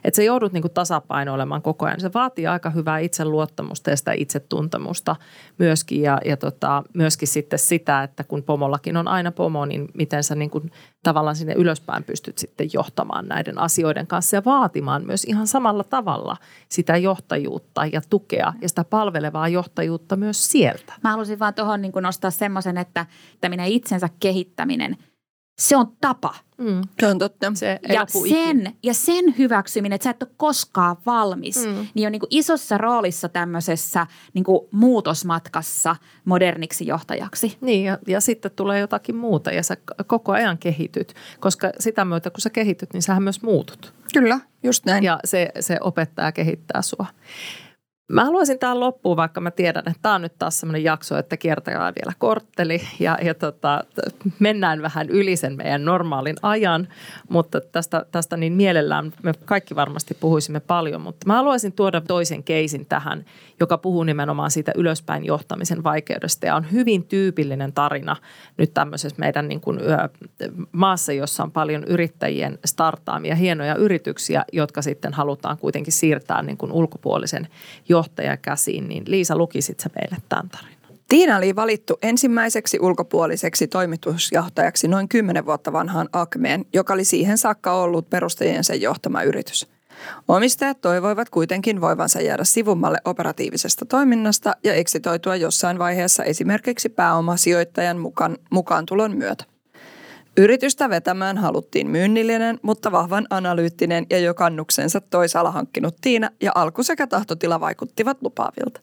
[0.05, 2.01] Että se joudut niin tasapainoilemaan koko ajan.
[2.01, 5.17] Se vaatii aika hyvää itseluottamusta ja sitä itsetuntemusta
[5.59, 10.25] myöskin ja, ja tota, myöskin sitten sitä, että kun pomollakin on aina pomo, niin miten
[10.25, 15.25] sä niin kuin tavallaan sinne ylöspäin pystyt sitten johtamaan näiden asioiden kanssa ja vaatimaan myös
[15.25, 16.37] ihan samalla tavalla
[16.69, 20.93] sitä johtajuutta ja tukea ja sitä palvelevaa johtajuutta myös sieltä.
[21.05, 24.09] Mä haluaisin vaan tuohon niin nostaa semmoisen, että, että minä itsensä
[24.67, 24.97] kehittäminen–
[25.59, 26.35] se on tapa.
[26.59, 26.81] Mm.
[27.01, 27.53] Se on totta.
[27.55, 31.87] Se ja, sen, ja sen hyväksyminen, että sä et ole koskaan valmis, mm.
[31.95, 37.59] niin on niin kuin isossa roolissa tämmöisessä niin kuin muutosmatkassa moderniksi johtajaksi.
[37.61, 42.31] Niin, ja, ja sitten tulee jotakin muuta ja sä koko ajan kehityt, koska sitä myötä
[42.31, 43.95] kun sä kehityt, niin sähän myös muutut.
[44.15, 45.05] Kyllä, just näin.
[45.05, 47.07] Ja se, se opettaa kehittää sua.
[48.13, 51.37] Mä haluaisin tähän loppuun, vaikka mä tiedän, että tämä on nyt taas semmoinen jakso, että
[51.37, 53.85] kiertäkää vielä kortteli ja, ja tota,
[54.39, 56.89] mennään vähän yli sen meidän normaalin ajan,
[57.29, 62.43] mutta tästä, tästä niin mielellään me kaikki varmasti puhuisimme paljon, mutta mä haluaisin tuoda toisen
[62.43, 63.25] keisin tähän,
[63.61, 66.47] joka puhuu nimenomaan siitä ylöspäin johtamisen vaikeudesta.
[66.47, 68.17] Ja on hyvin tyypillinen tarina
[68.57, 69.81] nyt tämmöisessä meidän niin kuin,
[70.73, 76.73] maassa, jossa on paljon yrittäjien startaamia hienoja yrityksiä, jotka sitten halutaan kuitenkin siirtää niin kuin
[76.73, 77.49] ulkopuolisen
[78.03, 80.73] johtajakäsiin, niin Liisa lukisit sä meille tämän tarinan.
[81.09, 87.73] Tiina oli valittu ensimmäiseksi ulkopuoliseksi toimitusjohtajaksi noin 10 vuotta vanhaan Akmeen, joka oli siihen saakka
[87.73, 89.69] ollut perustajiensa johtama yritys.
[90.29, 98.39] Omistajat toivoivat kuitenkin voivansa jäädä sivummalle operatiivisesta toiminnasta ja eksitoitua jossain vaiheessa esimerkiksi pääomasijoittajan mukaan,
[98.51, 99.45] mukaan tulon myötä.
[100.37, 106.83] Yritystä vetämään haluttiin myynnillinen, mutta vahvan analyyttinen ja jo kannuksensa toisaalla hankkinut Tiina ja alku
[106.83, 108.81] sekä tahtotila vaikuttivat lupaavilta.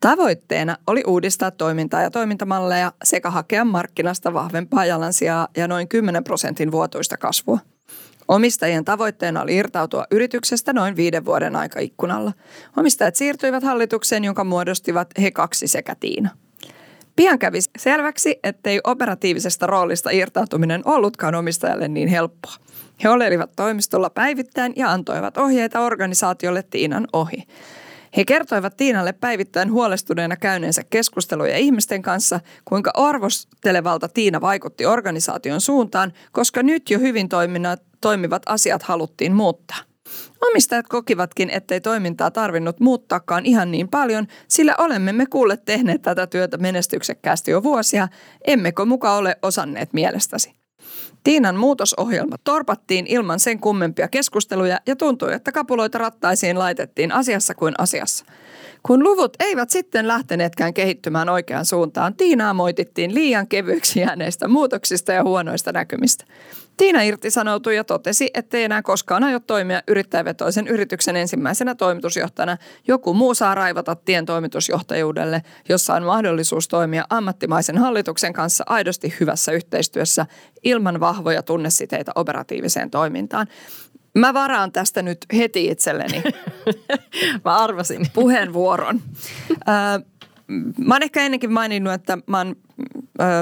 [0.00, 6.72] Tavoitteena oli uudistaa toimintaa ja toimintamalleja sekä hakea markkinasta vahvempaa jalansijaa ja noin 10 prosentin
[6.72, 7.58] vuotuista kasvua.
[8.28, 12.32] Omistajien tavoitteena oli irtautua yrityksestä noin viiden vuoden aikaikkunalla.
[12.76, 16.30] Omistajat siirtyivät hallitukseen, jonka muodostivat he kaksi sekä Tiina.
[17.16, 22.54] Pian kävi selväksi, ettei operatiivisesta roolista irtautuminen ollutkaan omistajalle niin helppoa.
[23.04, 27.42] He oleilivat toimistolla päivittäin ja antoivat ohjeita organisaatiolle Tiinan ohi.
[28.16, 36.12] He kertoivat Tiinalle päivittäin huolestuneena käyneensä keskusteluja ihmisten kanssa, kuinka arvostelevalta Tiina vaikutti organisaation suuntaan,
[36.32, 37.28] koska nyt jo hyvin
[38.00, 39.91] toimivat asiat haluttiin muuttaa.
[40.42, 46.26] Omistajat kokivatkin, ettei toimintaa tarvinnut muuttaakaan ihan niin paljon, sillä olemme me kuulle tehneet tätä
[46.26, 48.08] työtä menestyksekkäästi jo vuosia,
[48.46, 50.54] emmekö muka ole osanneet mielestäsi.
[51.24, 57.74] Tiinan muutosohjelma torpattiin ilman sen kummempia keskusteluja ja tuntui, että kapuloita rattaisiin laitettiin asiassa kuin
[57.78, 58.24] asiassa.
[58.82, 65.22] Kun luvut eivät sitten lähteneetkään kehittymään oikeaan suuntaan, Tiinaa moitittiin liian kevyiksi jääneistä muutoksista ja
[65.22, 66.24] huonoista näkymistä.
[66.76, 72.56] Tiina irtisanoutui ja totesi, ettei enää koskaan aio toimia yrittäjävetoisen yrityksen ensimmäisenä toimitusjohtajana.
[72.88, 79.52] Joku muu saa raivata tien toimitusjohtajuudelle, jossa on mahdollisuus toimia ammattimaisen hallituksen kanssa aidosti hyvässä
[79.52, 80.26] yhteistyössä
[80.62, 83.46] ilman vahvoja tunnesiteitä operatiiviseen toimintaan.
[84.14, 86.22] Mä varaan tästä nyt heti itselleni.
[87.44, 88.06] mä arvasin.
[88.14, 89.00] Puheenvuoron.
[90.78, 92.56] mä oon ehkä ennenkin maininnut, että mä oon,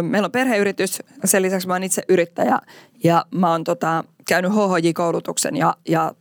[0.03, 2.59] meillä on perheyritys, sen lisäksi mä oon itse yrittäjä
[3.05, 6.15] ja mä oon tota, käynyt HHJ-koulutuksen ja, ja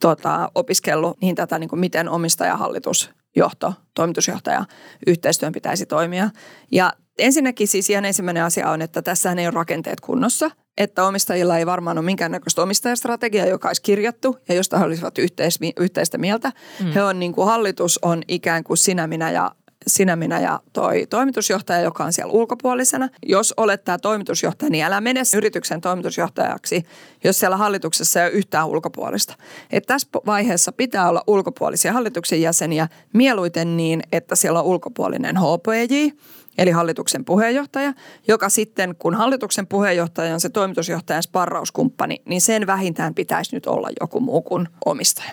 [0.00, 4.64] tota, opiskellut niin tätä, niin kuin miten omistajahallitus johto, toimitusjohtaja,
[5.06, 6.30] yhteistyön pitäisi toimia.
[6.72, 11.58] Ja ensinnäkin siis ihan ensimmäinen asia on, että tässä ei ole rakenteet kunnossa että omistajilla
[11.58, 16.52] ei varmaan ole minkäännäköistä omistajastrategiaa, joka olisi kirjattu ja josta he olisivat yhteis, yhteistä mieltä.
[16.80, 16.92] Mm.
[16.92, 19.50] He on niin kuin hallitus on ikään kuin sinä, minä ja
[19.86, 23.08] sinä, minä ja toi toimitusjohtaja, joka on siellä ulkopuolisena.
[23.26, 26.86] Jos olet tämä toimitusjohtaja, niin älä mene yrityksen toimitusjohtajaksi,
[27.24, 29.34] jos siellä hallituksessa ei ole yhtään ulkopuolista.
[29.70, 35.94] Et tässä vaiheessa pitää olla ulkopuolisia hallituksen jäseniä, mieluiten niin, että siellä on ulkopuolinen HPJ–
[36.58, 37.92] eli hallituksen puheenjohtaja,
[38.28, 43.88] joka sitten, kun hallituksen puheenjohtaja on se toimitusjohtajan sparrauskumppani, niin sen vähintään pitäisi nyt olla
[44.00, 45.30] joku muu kuin omistaja.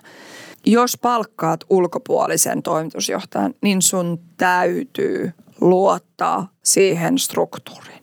[0.70, 8.02] Jos palkkaat ulkopuolisen toimitusjohtajan, niin sun täytyy luottaa siihen struktuuriin.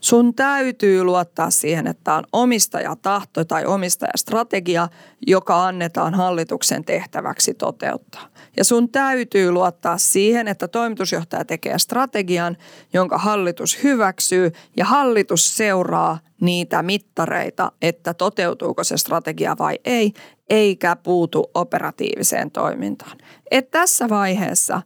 [0.00, 4.88] Sun täytyy luottaa siihen, että on omistajatahto tai omistajastrategia,
[5.26, 8.28] joka annetaan hallituksen tehtäväksi toteuttaa.
[8.56, 12.56] Ja sun täytyy luottaa siihen, että toimitusjohtaja tekee strategian,
[12.92, 20.12] jonka hallitus hyväksyy ja hallitus seuraa niitä mittareita, että toteutuuko se strategia vai ei,
[20.50, 23.18] eikä puutu operatiiviseen toimintaan.
[23.50, 24.82] Et tässä vaiheessa,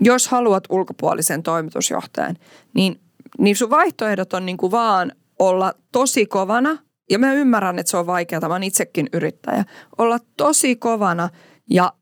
[0.00, 2.36] jos haluat ulkopuolisen toimitusjohtajan,
[2.74, 3.00] niin,
[3.38, 6.78] niin sun vaihtoehdot on niin kuin vaan olla tosi kovana,
[7.10, 9.64] ja mä ymmärrän, että se on vaikeaa, mä oon itsekin yrittäjä,
[9.98, 11.28] olla tosi kovana
[11.70, 11.92] ja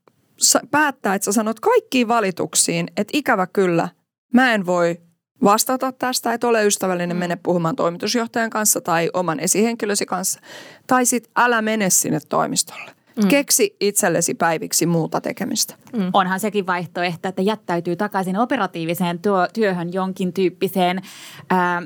[0.71, 3.89] päättää, että sä sanot kaikkiin valituksiin, että ikävä kyllä,
[4.33, 5.01] mä en voi
[5.43, 10.39] vastata tästä, että ole ystävällinen, mene puhumaan toimitusjohtajan kanssa tai oman esihenkilösi kanssa.
[10.87, 12.91] Tai sitten älä mene sinne toimistolle.
[13.23, 13.27] Mm.
[13.27, 15.75] Keksi itsellesi päiviksi muuta tekemistä.
[15.93, 16.09] Mm.
[16.13, 21.01] Onhan sekin vaihtoehto, että jättäytyy takaisin operatiiviseen työ, työhön jonkin tyyppiseen...
[21.49, 21.81] Ää,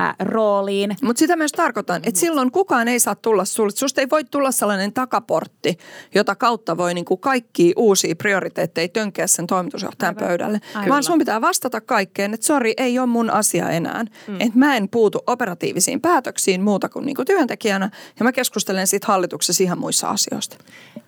[0.00, 0.96] ä, rooliin.
[1.02, 3.70] Mutta sitä myös tarkoitan, että silloin kukaan ei saa tulla sulle.
[3.70, 5.78] Susta ei voi tulla sellainen takaportti,
[6.14, 10.28] jota kautta voi niinku kaikki uusia prioriteetteja tönkeä sen toimitusjohtajan Aivan.
[10.28, 10.60] pöydälle.
[10.74, 10.88] Aivan.
[10.88, 14.04] Vaan sun pitää vastata kaikkeen, että sori, ei ole mun asia enää.
[14.26, 14.34] Mm.
[14.40, 17.90] Että mä en puutu operatiivisiin päätöksiin muuta kuin niinku työntekijänä.
[18.18, 20.56] Ja mä keskustelen siitä hallituksessa ihan muissa asioista.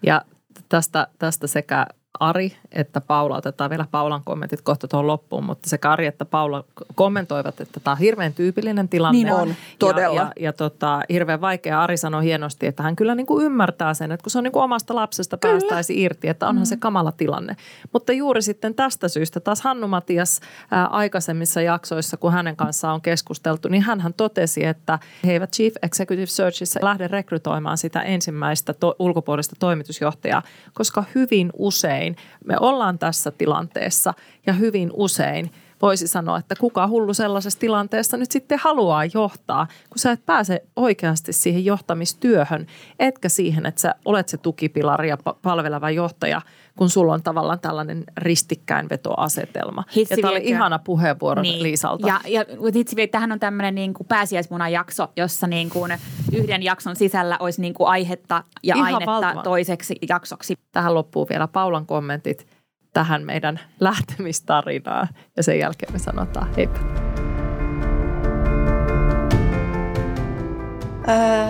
[0.02, 0.22] Ja
[0.68, 1.86] tästä, tästä sekä
[2.20, 6.64] Ari että Paula, otetaan vielä Paulan kommentit kohta tuohon loppuun, mutta sekä Ari että Paula
[6.94, 9.16] kommentoivat, että tämä on hirveän tyypillinen tilanne.
[9.16, 10.16] Niin on, todella.
[10.16, 11.82] Ja, ja, ja tota, hirveän vaikea.
[11.82, 14.52] Ari sanoi hienosti, että hän kyllä niin kuin ymmärtää sen, että kun se on niin
[14.52, 15.52] kuin omasta lapsesta kyllä.
[15.52, 16.68] päästäisi irti, että onhan mm.
[16.68, 17.56] se kamala tilanne.
[17.92, 20.40] Mutta juuri sitten tästä syystä taas Hannu Matias
[20.70, 25.74] ää, aikaisemmissa jaksoissa, kun hänen kanssaan on keskusteltu, niin hän totesi, että he eivät Chief
[25.82, 30.42] Executive Searchissa lähde rekrytoimaan sitä ensimmäistä to- ulkopuolista toimitusjohtajaa,
[30.74, 34.14] koska hyvin usein usein me ollaan tässä tilanteessa
[34.46, 35.50] ja hyvin usein
[35.82, 40.62] voisi sanoa, että kuka hullu sellaisessa tilanteessa nyt sitten haluaa johtaa, kun sä et pääse
[40.76, 42.66] oikeasti siihen johtamistyöhön,
[42.98, 46.42] etkä siihen, että sä olet se tukipilari ja palveleva johtaja,
[46.80, 49.84] kun sulla on tavallaan tällainen ristikkäinvetoasetelma.
[49.96, 51.62] Hitsi ja tämä oli ihana puheenvuoro niin.
[51.62, 52.08] Liisalta.
[52.08, 55.92] Ja, ja hitsi tähän on tämmöinen niin kuin pääsiäismunan jakso, jossa niin kuin
[56.32, 59.42] yhden jakson sisällä olisi niin kuin aihetta ja Ihan ainetta valtava.
[59.42, 60.56] toiseksi jaksoksi.
[60.72, 62.46] Tähän loppuu vielä Paulan kommentit
[62.92, 67.19] tähän meidän lähtemistarinaan ja sen jälkeen me sanotaan heippa.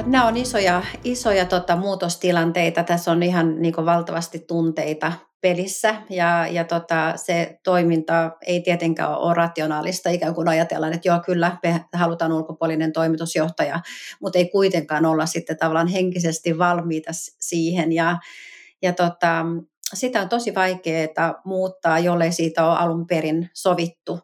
[0.07, 2.83] Nämä on isoja, isoja tota, muutostilanteita.
[2.83, 9.19] Tässä on ihan niin kuin, valtavasti tunteita pelissä ja, ja tota, se toiminta ei tietenkään
[9.19, 13.81] ole rationaalista, ikään kuin ajatellaan, että joo kyllä me halutaan ulkopuolinen toimitusjohtaja,
[14.21, 18.19] mutta ei kuitenkaan olla sitten tavallaan henkisesti valmiita siihen ja,
[18.83, 19.47] ja tota,
[19.95, 24.21] sitä on tosi vaikeaa muuttaa, jollei siitä ole alun perin sovittu.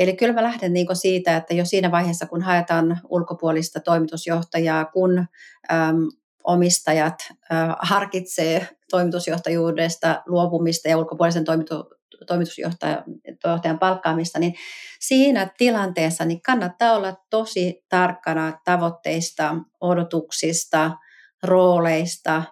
[0.00, 5.18] Eli kyllä mä lähden niin siitä, että jo siinä vaiheessa, kun haetaan ulkopuolista toimitusjohtajaa, kun
[5.18, 6.08] äm,
[6.44, 7.14] omistajat
[7.52, 11.74] äh, harkitsee toimitusjohtajuudesta luopumista ja ulkopuolisen toimitu,
[12.26, 13.04] toimitusjohtajan
[13.44, 14.54] johtajan palkkaamista, niin
[15.00, 20.90] siinä tilanteessa niin kannattaa olla tosi tarkkana tavoitteista, odotuksista,
[21.42, 22.42] rooleista,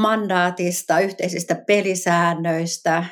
[0.00, 3.04] mandaatista, yhteisistä pelisäännöistä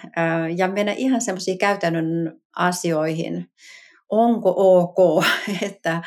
[0.56, 3.46] ja mennä ihan semmoisiin käytännön asioihin.
[4.10, 5.24] Onko ok,
[5.68, 6.02] että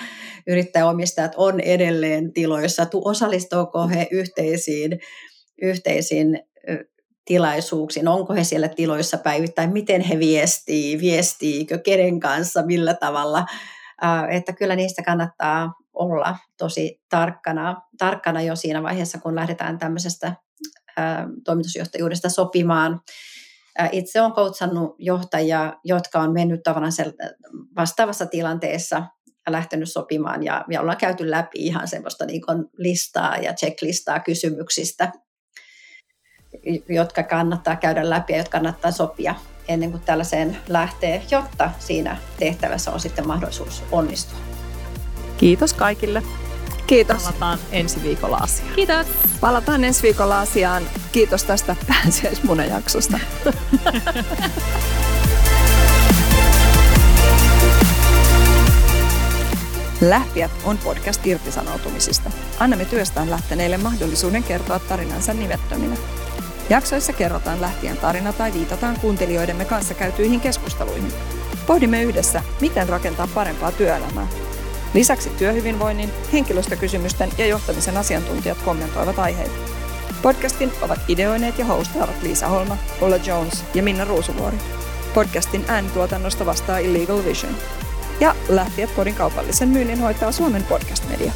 [0.47, 4.99] yrittäjäomistajat on edelleen tiloissa, osallistuuko he yhteisiin,
[5.61, 6.39] yhteisiin
[7.25, 13.45] tilaisuuksiin, onko he siellä tiloissa päivittäin, miten he viestii, viestiikö, kenen kanssa, millä tavalla,
[14.29, 20.35] että kyllä niistä kannattaa olla tosi tarkkana, tarkkana jo siinä vaiheessa, kun lähdetään tämmöisestä
[21.45, 23.01] toimitusjohtajuudesta sopimaan.
[23.91, 26.93] Itse olen koutsannut johtajia, jotka on mennyt tavallaan
[27.75, 29.03] vastaavassa tilanteessa
[29.49, 32.41] lähtenyt sopimaan ja, ja ollaan käyty läpi ihan semmoista niin
[32.77, 35.11] listaa ja checklistaa kysymyksistä,
[36.89, 39.35] jotka kannattaa käydä läpi ja jotka kannattaa sopia
[39.67, 44.50] ennen kuin tällaiseen lähtee, jotta siinä tehtävässä on sitten mahdollisuus onnistua.
[45.41, 46.23] Kiitos kaikille.
[46.87, 47.23] Kiitos.
[47.23, 48.75] Palataan ensi viikolla asiaan.
[48.75, 49.07] Kiitos.
[49.41, 50.83] Palataan ensi viikolla asiaan.
[51.11, 53.19] Kiitos tästä pääsiäismunajaksosta.
[60.01, 62.31] Lähtijät on podcast irtisanoutumisista.
[62.59, 65.95] Annamme työstään lähteneille mahdollisuuden kertoa tarinansa nimettöminä.
[66.69, 71.13] Jaksoissa kerrotaan lähtien tarina tai viitataan kuuntelijoidemme kanssa käytyihin keskusteluihin.
[71.67, 74.27] Pohdimme yhdessä, miten rakentaa parempaa työelämää.
[74.93, 79.55] Lisäksi työhyvinvoinnin, henkilöstökysymysten ja johtamisen asiantuntijat kommentoivat aiheita.
[80.21, 84.57] Podcastin ovat ideoineet ja hostaavat Liisa Holma, Ola Jones ja Minna Ruusuvuori.
[85.13, 87.55] Podcastin äänituotannosta vastaa Illegal Vision.
[88.19, 91.31] Ja Lähtijät kodin kaupallisen myynnin hoitaa Suomen podcast-media.